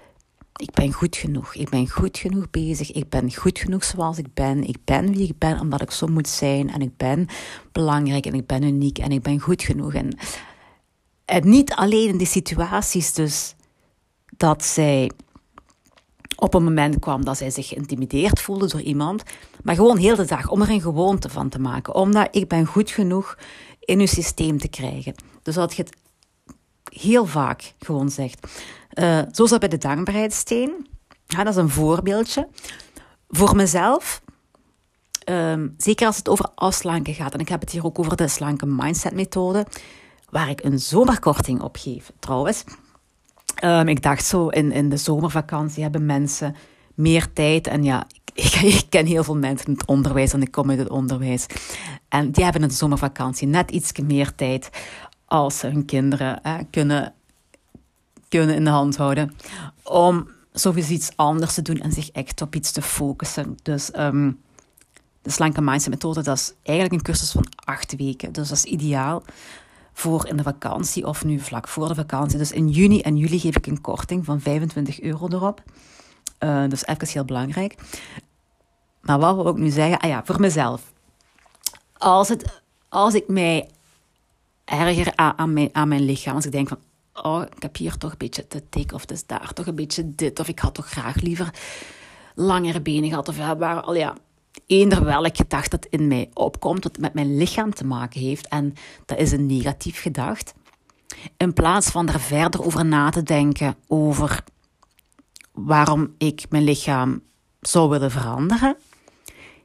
ik 0.56 0.72
ben 0.72 0.94
goed 0.94 1.16
genoeg, 1.16 1.56
ik 1.56 1.70
ben 1.70 1.90
goed 1.90 2.18
genoeg 2.18 2.50
bezig, 2.50 2.92
ik 2.92 3.10
ben 3.10 3.34
goed 3.34 3.60
genoeg 3.60 3.84
zoals 3.84 4.18
ik 4.18 4.34
ben, 4.34 4.64
ik 4.64 4.78
ben 4.86 5.14
wie 5.14 5.28
ik 5.28 5.38
ben 5.38 5.60
omdat 5.60 5.82
ik 5.82 5.92
zo 5.92 6.08
moet 6.08 6.28
zijn 6.28 6.70
en 6.72 6.82
ik 6.82 6.98
ben 6.98 7.28
belangrijk 7.72 8.26
en 8.26 8.34
ik 8.34 8.46
ben 8.46 8.64
uniek 8.64 8.98
en 8.98 9.12
ik 9.12 9.22
ben 9.22 9.40
goed 9.40 9.64
genoeg. 9.64 9.94
En 9.94 10.18
en 11.30 11.50
niet 11.50 11.74
alleen 11.74 12.08
in 12.08 12.18
die 12.18 12.28
situaties 12.28 13.14
dus 13.14 13.56
dat 14.38 14.64
zij 14.64 15.12
op 16.40 16.54
een 16.54 16.64
moment 16.64 17.00
kwam 17.00 17.26
dat 17.26 17.38
zij 17.38 17.50
zich 17.50 17.68
geïntimideerd 17.68 18.42
voelde 18.42 18.68
door 18.68 18.82
iemand, 18.82 19.24
maar 19.64 19.76
gewoon 19.76 19.98
heel 19.98 20.16
de 20.16 20.26
dag 20.26 20.50
om 20.50 20.62
er 20.62 20.70
een 20.70 20.82
gewoonte 20.82 21.30
van 21.30 21.50
te 21.50 21.60
maken, 21.60 21.96
omdat 21.96 22.28
ik 22.32 22.48
ben 22.48 22.66
goed 22.66 22.90
genoeg 22.92 23.38
in 23.80 24.00
uw 24.00 24.06
systeem 24.06 24.58
te 24.58 24.68
krijgen. 24.68 25.14
Dus 25.44 25.56
dat 25.56 25.76
je 25.76 25.84
het 25.84 25.98
heel 26.94 27.26
vaak 27.26 27.74
gewoon 27.80 28.10
zegt. 28.10 28.48
Uh, 28.94 29.22
zo 29.32 29.48
dat 29.48 29.60
bij 29.60 29.70
de 29.70 29.78
dankbaarheidssteen. 29.78 30.88
Ja, 31.26 31.44
dat 31.44 31.54
is 31.54 31.62
een 31.62 31.70
voorbeeldje. 31.70 32.48
Voor 33.30 33.56
mezelf, 33.56 34.22
um, 35.30 35.74
zeker 35.78 36.08
als 36.08 36.18
het 36.18 36.30
over 36.30 36.50
afslanken 36.56 37.14
gaat, 37.14 37.34
en 37.34 37.40
ik 37.40 37.50
heb 37.50 37.62
het 37.62 37.72
hier 37.72 37.86
ook 37.86 38.00
over 38.00 38.16
de 38.16 38.28
slanke 38.28 38.66
mindset 38.66 39.14
methode, 39.14 39.66
waar 40.30 40.50
ik 40.50 40.64
een 40.64 40.80
zomerkorting 40.80 41.62
op 41.62 41.78
geef. 41.80 42.12
Trouwens, 42.20 42.64
um, 43.64 43.88
ik 43.88 44.02
dacht 44.02 44.26
zo, 44.26 44.48
in, 44.48 44.72
in 44.72 44.90
de 44.90 44.98
zomervakantie 44.98 45.84
hebben 45.84 46.06
mensen 46.06 46.56
meer 46.96 47.34
tijd. 47.34 47.68
En 47.68 47.84
ja, 47.84 48.08
ik, 48.34 48.54
ik, 48.54 48.86
ken 48.90 49.06
heel 49.06 49.24
veel 49.24 49.38
mensen 49.38 49.68
in 49.68 49.74
het 49.74 49.88
onderwijs 49.88 50.34
en 50.34 50.42
ik 50.42 50.52
kom 50.52 50.70
uit 50.70 50.80
het 50.80 50.90
onderwijs. 50.90 51.46
En 52.10 52.32
die 52.32 52.44
hebben 52.44 52.62
in 52.62 52.68
de 52.68 52.74
zomervakantie 52.74 53.48
net 53.48 53.72
iets 53.72 53.92
meer 54.04 54.36
tijd 54.36 54.70
als 55.26 55.60
ze 55.60 55.68
hun 55.68 55.86
kinderen 55.86 56.42
kunnen, 56.70 57.14
kunnen 58.28 58.56
in 58.56 58.64
de 58.64 58.70
hand 58.70 58.98
houden. 58.98 59.36
Om 59.84 60.30
sowieso 60.54 60.94
iets 60.94 61.12
anders 61.16 61.54
te 61.54 61.62
doen 61.62 61.80
en 61.80 61.92
zich 61.92 62.12
echt 62.12 62.42
op 62.42 62.56
iets 62.56 62.72
te 62.72 62.82
focussen. 62.82 63.58
Dus 63.64 63.92
um, 63.98 64.40
de 65.22 65.32
slanke 65.32 65.62
mindset 65.62 65.92
methode, 65.92 66.24
dat 66.24 66.38
is 66.38 66.54
eigenlijk 66.64 66.96
een 66.96 67.14
cursus 67.14 67.32
van 67.32 67.46
acht 67.56 67.96
weken. 67.96 68.32
Dus 68.32 68.48
dat 68.48 68.58
is 68.58 68.64
ideaal 68.64 69.24
voor 70.00 70.28
in 70.28 70.38
de 70.38 70.44
vakantie 70.44 71.08
of 71.08 71.26
nu 71.26 71.40
vlak 71.40 71.68
voor 71.68 71.88
de 71.88 71.96
vakantie. 71.96 72.38
Dus 72.38 72.52
in 72.52 72.70
juni 72.70 73.02
en 73.02 73.18
juli 73.18 73.40
geef 73.40 73.56
ik 73.56 73.68
een 73.68 73.82
korting 73.82 74.26
van 74.26 74.42
25 74.42 75.02
euro 75.02 75.28
erop. 75.28 75.64
Uh, 76.40 76.70
dus 76.70 76.86
even 76.86 77.08
heel 77.08 77.26
belangrijk. 77.26 77.76
Maar 79.02 79.20
wat 79.20 79.36
wil 79.36 79.48
ik 79.48 79.58
nu 79.58 79.70
zeggen? 79.70 80.00
Ah 80.00 80.10
ja, 80.10 80.22
voor 80.26 80.40
mezelf. 80.40 80.94
Als, 81.98 82.30
het, 82.30 82.62
als 82.90 83.14
ik 83.14 83.28
mij 83.28 83.70
erger 84.66 85.16
aan, 85.16 85.34
aan, 85.38 85.54
mijn, 85.54 85.70
aan 85.72 85.88
mijn 85.88 86.06
lichaam, 86.06 86.36
als 86.36 86.46
ik 86.46 86.52
denk 86.52 86.68
van, 86.68 86.80
oh, 87.14 87.42
ik 87.56 87.62
heb 87.62 87.78
hier 87.78 87.98
toch 87.98 88.12
een 88.12 88.18
beetje 88.18 88.48
te 88.48 88.64
dik, 88.70 88.92
of 88.92 89.10
het 89.10 89.24
daar 89.28 89.54
toch 89.54 89.66
een 89.66 89.76
beetje 89.76 90.16
dit, 90.16 90.40
of 90.40 90.48
ik 90.48 90.60
had 90.60 90.74
toch 90.74 90.90
graag 90.90 91.16
liever 91.16 91.54
langere 92.36 92.82
benen 92.82 93.10
gehad, 93.10 93.28
of 93.28 93.38
waar, 93.38 93.82
al 93.82 93.96
ja, 93.96 94.16
eender 94.66 95.04
welk 95.04 95.38
gedacht 95.38 95.72
dat 95.72 95.86
in 95.90 96.08
mij 96.08 96.30
opkomt, 96.34 96.84
wat 96.84 96.98
met 96.98 97.14
mijn 97.14 97.38
lichaam 97.38 97.74
te 97.74 97.86
maken 97.86 98.22
heeft, 98.22 98.48
en 98.48 98.74
dat 99.06 99.18
is 99.18 99.32
een 99.32 99.46
negatief 99.46 100.02
gedacht, 100.02 100.54
in 101.38 101.54
plaats 101.54 101.90
van 101.90 102.08
er 102.08 102.20
verder 102.20 102.66
over 102.66 102.86
na 102.86 103.10
te 103.10 103.24
denken 103.24 103.76
over 103.88 104.44
waarom 105.52 106.14
ik 106.18 106.46
mijn 106.50 106.64
lichaam 106.64 107.22
zou 107.60 107.90
willen 107.90 108.12
veranderen, 108.12 108.78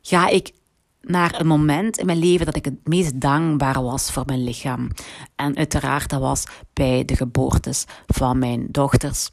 ga 0.03 0.29
ik 0.29 0.53
naar 1.01 1.40
een 1.40 1.47
moment 1.47 1.99
in 1.99 2.07
mijn 2.07 2.18
leven 2.18 2.47
dat 2.47 2.57
ik 2.57 2.64
het 2.64 2.88
meest 2.88 3.20
dankbaar 3.20 3.83
was 3.83 4.11
voor 4.11 4.23
mijn 4.27 4.44
lichaam. 4.44 4.90
En 5.37 5.57
uiteraard, 5.57 6.11
dat 6.11 6.20
was 6.20 6.44
bij 6.73 7.05
de 7.05 7.16
geboortes 7.16 7.85
van 8.07 8.38
mijn 8.38 8.66
dochters. 8.70 9.31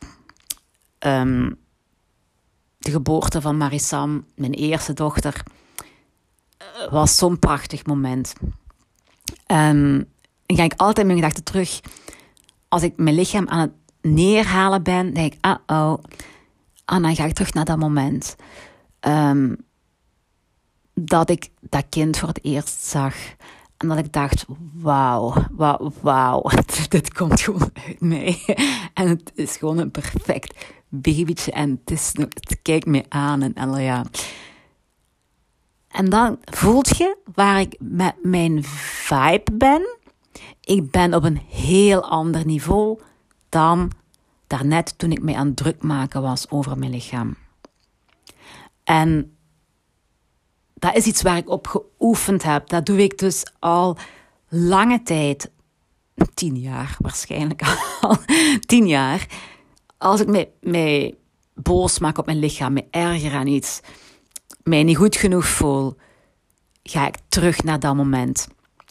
Um, 1.00 1.60
de 2.82 2.92
geboorte 2.92 3.42
van 3.42 3.58
Marisam, 3.58 4.26
mijn 4.36 4.54
eerste 4.54 4.94
dochter, 4.94 5.44
eh, 6.58 6.92
was 6.92 7.16
zo'n 7.16 7.40
prachtig 7.40 7.86
moment. 7.86 8.34
En 9.46 10.08
dan 10.46 10.58
ga 10.58 10.64
ik 10.64 10.74
altijd 10.78 11.06
mijn 11.06 11.20
gedachten 11.20 11.44
terug. 11.44 11.80
Als 12.68 12.84
ik 12.84 12.98
mijn 12.98 13.16
lichaam 13.16 13.48
aan 13.48 13.60
het 13.60 13.72
neerhalen 14.02 14.84
ben, 14.84 15.14
denk 15.14 15.34
ik, 15.34 15.46
uh-oh. 15.46 16.04
En 16.86 17.02
dan 17.02 17.16
ga 17.16 17.26
ik 17.26 17.34
terug 17.34 17.54
naar 17.54 17.66
dat 17.66 17.78
moment. 17.78 18.36
Um, 19.00 19.58
dat 20.94 21.30
ik 21.30 21.50
dat 21.60 21.86
kind 21.90 22.18
voor 22.18 22.28
het 22.28 22.44
eerst 22.44 22.84
zag. 22.84 23.16
En 23.78 23.88
dat 23.88 23.98
ik 23.98 24.12
dacht, 24.14 24.46
wauw, 24.74 25.34
wauw, 25.52 25.92
wauw, 26.02 26.44
dit 26.90 27.14
komt 27.14 27.42
gewoon 27.42 27.72
uit 27.88 28.02
mij. 28.02 28.40
En 28.94 29.08
het 29.08 29.32
is 29.36 29.58
gewoon 29.58 29.78
een 29.78 29.92
perfect 29.92 30.66
babytje 30.92 31.52
en 31.52 31.80
het, 31.86 31.92
is, 31.92 32.14
kijkt 32.62 32.86
me 32.86 33.06
aan 33.10 33.42
en, 33.42 33.54
en 33.54 33.84
ja. 33.84 34.06
En 35.88 36.10
dan 36.10 36.38
voelt 36.42 36.98
je 36.98 37.18
waar 37.34 37.60
ik 37.60 37.76
met 37.80 38.16
mijn 38.22 38.64
vibe 38.64 39.52
ben. 39.54 39.98
Ik 40.62 40.92
ben 40.92 41.14
op 41.14 41.24
een 41.24 41.42
heel 41.50 42.10
ander 42.10 42.46
niveau 42.46 43.00
dan 43.50 43.92
daarnet 44.48 44.98
toen 44.98 45.12
ik 45.12 45.22
mij 45.22 45.36
aan 45.36 45.48
het 45.48 45.58
druk 45.58 45.84
maken 45.84 46.22
was 46.22 46.50
over 46.50 46.78
mijn 46.78 46.92
lichaam. 46.92 47.36
En 48.84 49.36
dat 50.74 50.96
is 50.96 51.06
iets 51.06 51.22
waar 51.22 51.38
ik 51.38 51.50
op 51.50 51.68
geoefend 51.68 52.44
heb. 52.44 52.70
Dat 52.70 52.86
doe 52.86 53.04
ik 53.04 53.18
dus 53.18 53.46
al 53.60 53.98
lange 54.50 55.04
tijd. 55.04 55.52
Tien 56.34 56.60
jaar 56.60 56.96
waarschijnlijk 57.00 57.62
al. 58.02 58.18
Tien 58.60 58.88
jaar. 58.88 59.28
Als 60.02 60.22
ik 60.22 60.50
mij 60.62 61.16
boos 61.54 62.00
maak 62.00 62.18
op 62.18 62.26
mijn 62.26 62.40
lichaam, 62.40 62.74
me 62.74 62.86
erger 62.92 63.34
aan 63.34 63.48
iets, 63.48 63.80
mij 64.64 64.84
niet 64.84 64.98
goed 64.98 65.16
genoeg 65.16 65.48
voel, 65.48 65.96
ga 66.84 67.08
ik 67.08 67.16
terug 67.28 67.64
naar 67.64 67.80
dat 67.80 67.96
moment. 67.96 68.48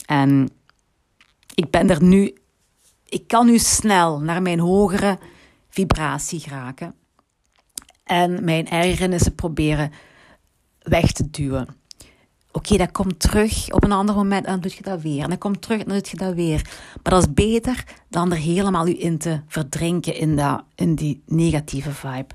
En 0.06 0.50
ik 1.54 1.70
ben 1.70 1.90
er 1.90 2.02
nu, 2.02 2.34
ik 3.04 3.28
kan 3.28 3.46
nu 3.46 3.58
snel 3.58 4.20
naar 4.20 4.42
mijn 4.42 4.58
hogere 4.58 5.18
vibratie 5.68 6.40
geraken. 6.40 6.94
En 8.04 8.44
mijn 8.44 8.68
ergernissen 8.68 9.34
proberen 9.34 9.92
weg 10.78 11.12
te 11.12 11.30
duwen. 11.30 11.79
Oké, 12.52 12.76
dat 12.76 12.92
komt 12.92 13.20
terug 13.20 13.72
op 13.72 13.84
een 13.84 13.92
ander 13.92 14.14
moment 14.14 14.44
en 14.44 14.52
dan 14.52 14.60
doe 14.60 14.72
je 14.76 14.82
dat 14.82 15.00
weer. 15.00 15.22
En 15.22 15.28
dan 15.28 15.38
komt 15.38 15.62
terug 15.62 15.80
en 15.80 15.86
dan 15.86 15.98
doe 15.98 16.08
je 16.10 16.16
dat 16.16 16.34
weer. 16.34 16.62
Maar 17.02 17.12
dat 17.12 17.22
is 17.22 17.32
beter 17.34 17.84
dan 18.08 18.32
er 18.32 18.38
helemaal 18.38 18.88
u 18.88 19.02
in 19.02 19.18
te 19.18 19.40
verdrinken 19.46 20.14
in, 20.14 20.36
dat, 20.36 20.62
in 20.74 20.94
die 20.94 21.22
negatieve 21.26 21.92
vibe. 21.92 22.34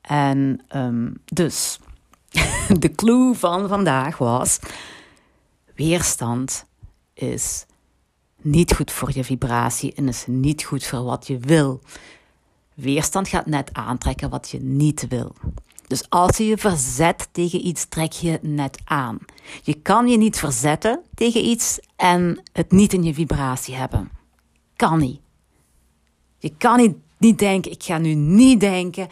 En 0.00 0.60
um, 0.76 1.20
dus, 1.24 1.78
de 2.78 2.92
clue 2.94 3.34
van 3.34 3.68
vandaag 3.68 4.18
was: 4.18 4.58
weerstand 5.74 6.64
is 7.14 7.66
niet 8.42 8.74
goed 8.74 8.92
voor 8.92 9.10
je 9.14 9.24
vibratie 9.24 9.94
en 9.94 10.08
is 10.08 10.24
niet 10.26 10.64
goed 10.64 10.84
voor 10.84 11.02
wat 11.02 11.26
je 11.26 11.38
wil. 11.38 11.80
Weerstand 12.74 13.28
gaat 13.28 13.46
net 13.46 13.70
aantrekken 13.72 14.30
wat 14.30 14.50
je 14.50 14.60
niet 14.62 15.08
wil. 15.08 15.34
Dus 15.88 16.10
als 16.10 16.36
je 16.36 16.46
je 16.46 16.58
verzet 16.58 17.28
tegen 17.32 17.66
iets, 17.66 17.86
trek 17.88 18.12
je 18.12 18.38
net 18.42 18.80
aan. 18.84 19.18
Je 19.62 19.74
kan 19.74 20.08
je 20.08 20.16
niet 20.16 20.38
verzetten 20.38 21.00
tegen 21.14 21.44
iets 21.44 21.80
en 21.96 22.42
het 22.52 22.70
niet 22.70 22.92
in 22.92 23.02
je 23.02 23.14
vibratie 23.14 23.74
hebben. 23.74 24.10
Kan 24.76 24.98
niet. 24.98 25.20
Je 26.38 26.52
kan 26.58 26.76
niet, 26.76 26.96
niet 27.16 27.38
denken, 27.38 27.70
ik 27.70 27.82
ga 27.82 27.98
nu 27.98 28.14
niet 28.14 28.60
denken 28.60 29.08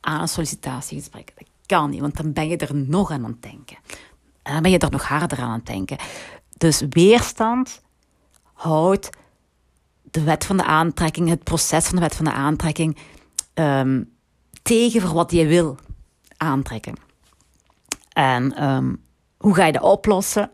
aan 0.00 0.20
een 0.20 0.28
sollicitatiegesprek. 0.28 1.32
Dat 1.36 1.48
kan 1.66 1.90
niet, 1.90 2.00
want 2.00 2.16
dan 2.16 2.32
ben 2.32 2.48
je 2.48 2.56
er 2.56 2.74
nog 2.74 3.10
aan 3.10 3.24
aan 3.24 3.30
het 3.30 3.42
denken. 3.42 3.76
En 4.42 4.52
dan 4.52 4.62
ben 4.62 4.70
je 4.70 4.78
er 4.78 4.90
nog 4.90 5.08
harder 5.08 5.38
aan 5.38 5.48
aan 5.48 5.52
het 5.52 5.66
denken. 5.66 5.96
Dus 6.56 6.82
weerstand 6.88 7.82
houdt 8.52 9.10
de 10.02 10.22
wet 10.22 10.44
van 10.44 10.56
de 10.56 10.64
aantrekking, 10.64 11.28
het 11.28 11.44
proces 11.44 11.84
van 11.84 11.94
de 11.94 12.00
wet 12.00 12.14
van 12.16 12.24
de 12.24 12.32
aantrekking, 12.32 12.96
um, 13.54 14.12
tegen 14.62 15.00
voor 15.00 15.14
wat 15.14 15.32
je 15.32 15.46
wil 15.46 15.78
aantrekken. 16.40 16.94
En 18.12 18.64
um, 18.64 19.04
hoe 19.36 19.54
ga 19.54 19.66
je 19.66 19.72
dat 19.72 19.82
oplossen? 19.82 20.50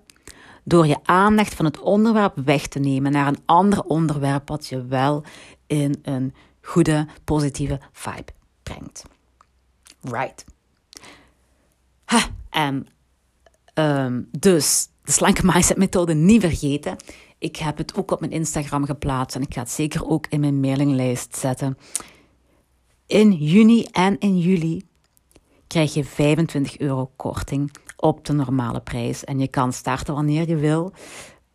Door 0.64 0.87
je 0.87 0.99
aandacht 1.03 1.55
van 1.55 1.64
het 1.64 1.79
onderwerp 1.79 2.37
weg 2.44 2.66
te 2.66 2.79
nemen 2.79 3.12
naar 3.12 3.27
een 3.27 3.42
ander 3.44 3.83
onderwerp 3.83 4.49
wat 4.49 4.66
je 4.66 4.87
wel 4.87 5.25
in 5.66 5.99
een 6.03 6.35
goede, 6.62 7.07
positieve 7.25 7.81
vibe 7.92 8.33
brengt. 8.62 9.03
Right. 10.01 10.44
Ha, 12.05 12.27
en 12.51 12.87
um, 13.75 14.29
dus 14.38 14.88
de 15.03 15.12
slanke 15.12 15.44
mindset 15.44 15.77
methode 15.77 16.14
niet 16.14 16.40
vergeten. 16.40 16.96
Ik 17.38 17.57
heb 17.57 17.77
het 17.77 17.94
ook 17.94 18.11
op 18.11 18.20
mijn 18.20 18.33
Instagram 18.33 18.85
geplaatst 18.85 19.37
en 19.37 19.42
ik 19.42 19.55
ga 19.55 19.61
het 19.61 19.70
zeker 19.70 20.07
ook 20.07 20.27
in 20.27 20.40
mijn 20.40 20.61
mailinglijst 20.61 21.37
zetten. 21.37 21.79
In 23.07 23.33
juni 23.33 23.85
en 23.85 24.18
in 24.18 24.38
juli 24.38 24.87
krijg 25.66 25.94
je 25.94 26.05
25 26.05 26.79
euro 26.79 27.11
korting 27.16 27.70
op 27.96 28.24
de 28.24 28.33
normale 28.33 28.81
prijs. 28.81 29.24
En 29.24 29.38
je 29.38 29.48
kan 29.48 29.72
starten 29.72 30.14
wanneer 30.14 30.48
je 30.48 30.57
wil. 30.57 30.92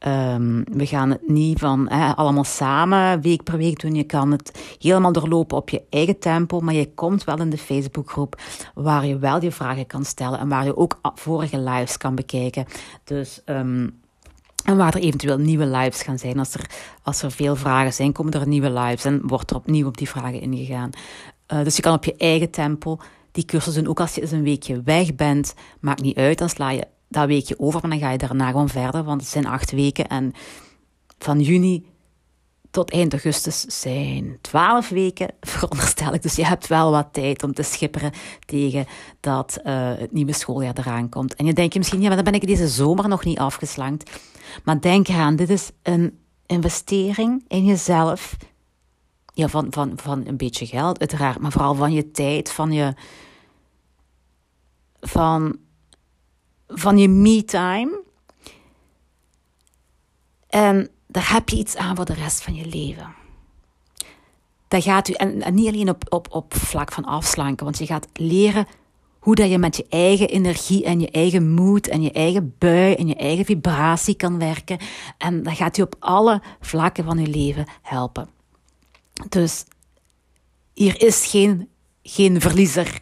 Um, 0.07 0.63
we 0.71 0.85
gaan 0.85 1.09
het 1.09 1.27
niet 1.27 1.59
van 1.59 1.87
allemaal 2.15 2.43
samen 2.43 3.21
week 3.21 3.43
per 3.43 3.57
week 3.57 3.79
doen. 3.79 3.95
Je 3.95 4.03
kan 4.03 4.31
het 4.31 4.75
helemaal 4.79 5.11
doorlopen 5.11 5.57
op 5.57 5.69
je 5.69 5.81
eigen 5.89 6.19
tempo. 6.19 6.59
Maar 6.59 6.73
je 6.73 6.93
komt 6.93 7.23
wel 7.23 7.39
in 7.39 7.49
de 7.49 7.57
Facebookgroep 7.57 8.41
waar 8.73 9.05
je 9.05 9.17
wel 9.17 9.41
je 9.41 9.51
vragen 9.51 9.87
kan 9.87 10.05
stellen. 10.05 10.39
En 10.39 10.49
waar 10.49 10.65
je 10.65 10.77
ook 10.77 10.99
vorige 11.01 11.59
lives 11.59 11.97
kan 11.97 12.15
bekijken. 12.15 12.65
Dus 13.03 13.41
um, 13.45 13.99
en 14.65 14.77
waar 14.77 14.95
er 14.95 15.01
eventueel 15.01 15.37
nieuwe 15.37 15.65
lives 15.65 16.01
gaan 16.01 16.19
zijn. 16.19 16.39
Als 16.39 16.53
er, 16.53 16.69
als 17.03 17.21
er 17.21 17.31
veel 17.31 17.55
vragen 17.55 17.93
zijn, 17.93 18.11
komen 18.11 18.33
er 18.33 18.47
nieuwe 18.47 18.71
lives 18.71 19.05
en 19.05 19.21
wordt 19.27 19.49
er 19.49 19.55
opnieuw 19.55 19.87
op 19.87 19.97
die 19.97 20.09
vragen 20.09 20.41
ingegaan. 20.41 20.89
Uh, 21.53 21.63
dus 21.63 21.75
je 21.75 21.81
kan 21.81 21.93
op 21.93 22.05
je 22.05 22.15
eigen 22.15 22.49
tempo 22.49 22.99
die 23.31 23.45
cursus 23.45 23.73
doen. 23.73 23.87
Ook 23.87 23.99
als 23.99 24.15
je 24.15 24.21
eens 24.21 24.31
een 24.31 24.43
weekje 24.43 24.81
weg 24.81 25.15
bent, 25.15 25.53
maakt 25.79 26.01
niet 26.01 26.17
uit. 26.17 26.37
Dan 26.37 26.49
sla 26.49 26.69
je 26.71 26.87
dat 27.07 27.27
weekje 27.27 27.59
over, 27.59 27.79
maar 27.81 27.89
dan 27.89 27.99
ga 27.99 28.11
je 28.11 28.17
daarna 28.17 28.49
gewoon 28.49 28.69
verder. 28.69 29.03
Want 29.03 29.21
het 29.21 29.29
zijn 29.29 29.45
acht 29.45 29.71
weken 29.71 30.07
en 30.07 30.33
van 31.17 31.39
juni 31.39 31.85
tot 32.71 32.91
eind 32.91 33.11
augustus 33.11 33.61
zijn 33.61 34.37
twaalf 34.41 34.89
weken, 34.89 35.27
veronderstel 35.41 36.13
ik. 36.13 36.21
Dus 36.21 36.35
je 36.35 36.45
hebt 36.45 36.67
wel 36.67 36.91
wat 36.91 37.07
tijd 37.11 37.43
om 37.43 37.53
te 37.53 37.63
schipperen 37.63 38.11
tegen 38.45 38.85
dat 39.19 39.59
uh, 39.63 39.91
het 39.97 40.11
nieuwe 40.11 40.33
schooljaar 40.33 40.77
eraan 40.77 41.09
komt. 41.09 41.35
En 41.35 41.45
je 41.45 41.53
denkt 41.53 41.73
je 41.73 41.79
misschien, 41.79 42.01
ja, 42.01 42.07
maar 42.07 42.15
dan 42.15 42.31
ben 42.31 42.41
ik 42.41 42.47
deze 42.47 42.67
zomer 42.67 43.07
nog 43.07 43.25
niet 43.25 43.39
afgeslankt. 43.39 44.11
Maar 44.63 44.81
denk 44.81 45.07
eraan, 45.07 45.35
dit 45.35 45.49
is 45.49 45.71
een 45.83 46.19
investering 46.45 47.43
in 47.47 47.65
jezelf. 47.65 48.35
Ja, 49.33 49.47
van, 49.47 49.67
van, 49.69 49.91
van 49.95 50.27
een 50.27 50.37
beetje 50.37 50.65
geld, 50.65 50.99
uiteraard, 50.99 51.39
maar 51.39 51.51
vooral 51.51 51.75
van 51.75 51.91
je 51.91 52.11
tijd, 52.11 52.51
van 52.51 52.71
je, 52.71 52.93
van, 54.99 55.57
van 56.67 56.97
je 56.97 57.07
me-time. 57.07 58.03
En 60.47 60.89
daar 61.07 61.31
heb 61.31 61.49
je 61.49 61.57
iets 61.57 61.75
aan 61.75 61.95
voor 61.95 62.05
de 62.05 62.13
rest 62.13 62.41
van 62.41 62.55
je 62.55 62.65
leven. 62.65 63.13
Dat 64.67 64.83
gaat 64.83 65.07
u, 65.07 65.13
en, 65.13 65.53
niet 65.53 65.67
alleen 65.67 65.89
op, 65.89 66.03
op, 66.09 66.27
op 66.29 66.53
vlak 66.53 66.91
van 66.91 67.05
afslanken, 67.05 67.65
want 67.65 67.77
je 67.77 67.85
gaat 67.85 68.07
leren 68.13 68.67
hoe 69.19 69.35
dat 69.35 69.49
je 69.49 69.57
met 69.57 69.75
je 69.75 69.85
eigen 69.89 70.29
energie 70.29 70.83
en 70.85 70.99
je 70.99 71.11
eigen 71.11 71.51
moed 71.53 71.87
en 71.87 72.01
je 72.01 72.11
eigen 72.11 72.55
bui 72.57 72.93
en 72.93 73.07
je 73.07 73.15
eigen 73.15 73.45
vibratie 73.45 74.15
kan 74.15 74.39
werken. 74.39 74.77
En 75.17 75.43
dat 75.43 75.53
gaat 75.55 75.77
u 75.77 75.81
op 75.81 75.95
alle 75.99 76.41
vlakken 76.59 77.03
van 77.03 77.17
je 77.17 77.27
leven 77.27 77.65
helpen. 77.81 78.40
Dus 79.29 79.63
hier 80.73 81.01
is 81.01 81.25
geen, 81.25 81.69
geen 82.03 82.41
verliezer. 82.41 83.01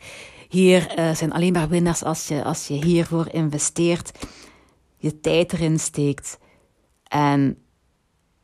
Hier 0.49 0.99
uh, 0.99 1.15
zijn 1.15 1.31
alleen 1.31 1.53
maar 1.53 1.69
winnaars 1.69 2.03
als 2.03 2.27
je, 2.27 2.43
als 2.43 2.67
je 2.67 2.73
hiervoor 2.73 3.27
investeert, 3.31 4.11
je 4.97 5.19
tijd 5.19 5.53
erin 5.53 5.79
steekt 5.79 6.37
en 7.03 7.57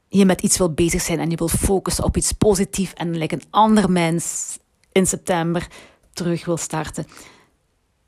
je 0.08 0.26
met 0.26 0.42
iets 0.42 0.58
wil 0.58 0.74
bezig 0.74 1.02
zijn 1.02 1.20
en 1.20 1.30
je 1.30 1.36
wil 1.36 1.48
focussen 1.48 2.04
op 2.04 2.18
iets 2.18 2.32
positiefs 2.32 2.94
en 2.94 3.18
like 3.18 3.36
een 3.36 3.44
ander 3.50 3.92
mens 3.92 4.58
in 4.92 5.08
september 5.08 5.68
terug 6.14 6.46
wil 6.46 6.58
starten, 6.58 7.06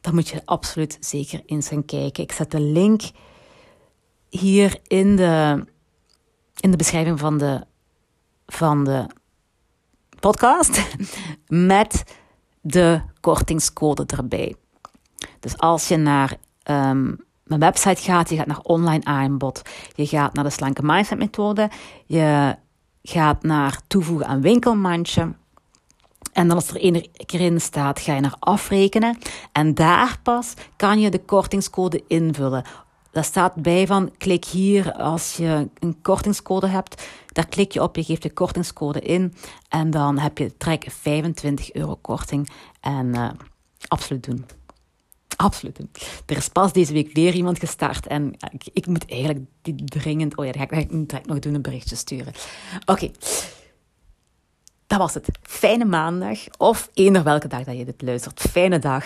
dan 0.02 0.14
moet 0.14 0.28
je 0.28 0.42
absoluut 0.46 0.98
zeker 1.00 1.42
eens 1.46 1.68
gaan 1.68 1.86
kijken. 1.86 2.24
Ik 2.24 2.32
zet 2.32 2.52
de 2.52 2.60
link 2.60 3.02
hier 4.30 4.80
in 4.88 5.16
de, 5.16 5.66
in 6.60 6.72
de 6.72 6.78
beschrijving 6.78 7.20
van 7.20 7.38
de, 7.38 7.66
van 8.46 8.84
de 8.84 9.06
podcast 10.20 10.82
met 11.48 12.04
de 12.62 13.02
kortingscode 13.22 14.06
erbij. 14.06 14.56
Dus 15.40 15.58
als 15.58 15.88
je 15.88 15.98
naar 15.98 16.38
um, 16.64 17.26
mijn 17.44 17.60
website 17.60 18.02
gaat, 18.02 18.30
je 18.30 18.36
gaat 18.36 18.48
naar 18.48 18.62
online 18.64 19.04
aanbod, 19.04 19.62
je 19.96 20.08
gaat 20.08 20.34
naar 20.34 20.44
de 20.44 20.50
slanke 20.50 20.82
mindset 20.84 21.18
methode, 21.18 21.70
je 22.06 22.56
gaat 23.04 23.44
naar 23.44 23.80
toevoegen 23.88 24.28
aan 24.28 24.42
winkelmandje. 24.42 25.34
En 26.34 26.48
dan 26.48 26.56
als 26.56 26.70
er 26.70 26.82
één 26.82 27.10
keer 27.26 27.42
in 27.42 27.62
staat, 27.62 28.00
ga 28.00 28.14
je 28.14 28.22
naar 28.22 28.36
afrekenen. 28.40 29.18
En 29.52 29.74
daar 29.74 30.20
pas 30.24 30.54
kan 30.76 31.00
je 31.00 31.10
de 31.10 31.20
kortingscode 31.20 32.04
invullen. 32.08 32.64
Daar 33.18 33.26
staat 33.26 33.56
bij 33.56 33.88
van, 33.88 34.12
klik 34.18 34.46
hier 34.46 34.94
als 34.94 35.38
je 35.38 35.70
een 35.80 36.02
kortingscode 36.02 36.68
hebt. 36.68 37.08
Daar 37.32 37.48
klik 37.48 37.72
je 37.72 37.82
op, 37.82 37.96
je 37.96 38.04
geeft 38.04 38.22
de 38.22 38.34
kortingscode 38.34 39.00
in 39.00 39.34
en 39.70 39.90
dan 39.90 40.18
heb 40.18 40.38
je 40.38 40.58
trek 40.58 40.86
25 40.90 41.74
euro 41.74 41.96
korting. 41.96 42.50
En 42.80 43.06
uh, 43.06 43.30
absoluut 43.88 44.24
doen. 44.24 44.46
Absoluut 45.36 45.76
doen. 45.76 45.90
Er 46.26 46.38
is 46.38 46.48
pas 46.48 46.74
deze 46.74 46.94
week 46.94 47.14
weer 47.14 47.34
iemand 47.34 47.60
gestart 47.60 48.08
en 48.08 48.36
ik, 48.74 48.88
moet 48.88 49.10
eigenlijk 49.10 49.46
die 49.62 49.84
dringend... 49.84 50.38
Oh 50.38 50.46
ja, 50.46 50.52
dat 50.52 50.62
ga 50.70 50.76
ik, 50.76 50.92
ik 50.92 51.26
nog 51.26 51.40
doen, 51.40 51.54
een 51.54 51.62
berichtje 51.62 51.96
sturen. 51.96 52.34
Oké. 52.86 53.12
Dat 54.88 55.00
was 55.00 55.14
het. 55.14 55.28
Fijne 55.42 55.86
maandag 55.86 56.40
of 56.58 56.90
eender 56.94 57.24
welke 57.24 57.48
dag 57.48 57.64
dat 57.64 57.78
je 57.78 57.86
dit 57.86 58.02
luistert. 58.02 58.42
Fijne 58.42 58.80
dag. 58.80 59.06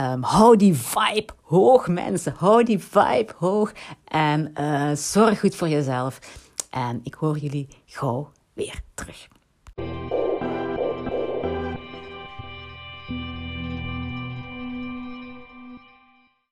Um, 0.00 0.22
hou 0.22 0.56
die 0.56 0.74
vibe 0.74 1.32
hoog, 1.42 1.88
mensen. 1.88 2.34
Hou 2.36 2.64
die 2.64 2.78
vibe 2.78 3.32
hoog. 3.38 3.72
En 4.04 4.52
uh, 4.60 4.92
zorg 4.94 5.40
goed 5.40 5.54
voor 5.54 5.68
jezelf. 5.68 6.18
En 6.70 7.00
ik 7.02 7.14
hoor 7.14 7.38
jullie 7.38 7.68
gauw 7.86 8.30
weer 8.52 8.80
terug. 8.94 9.28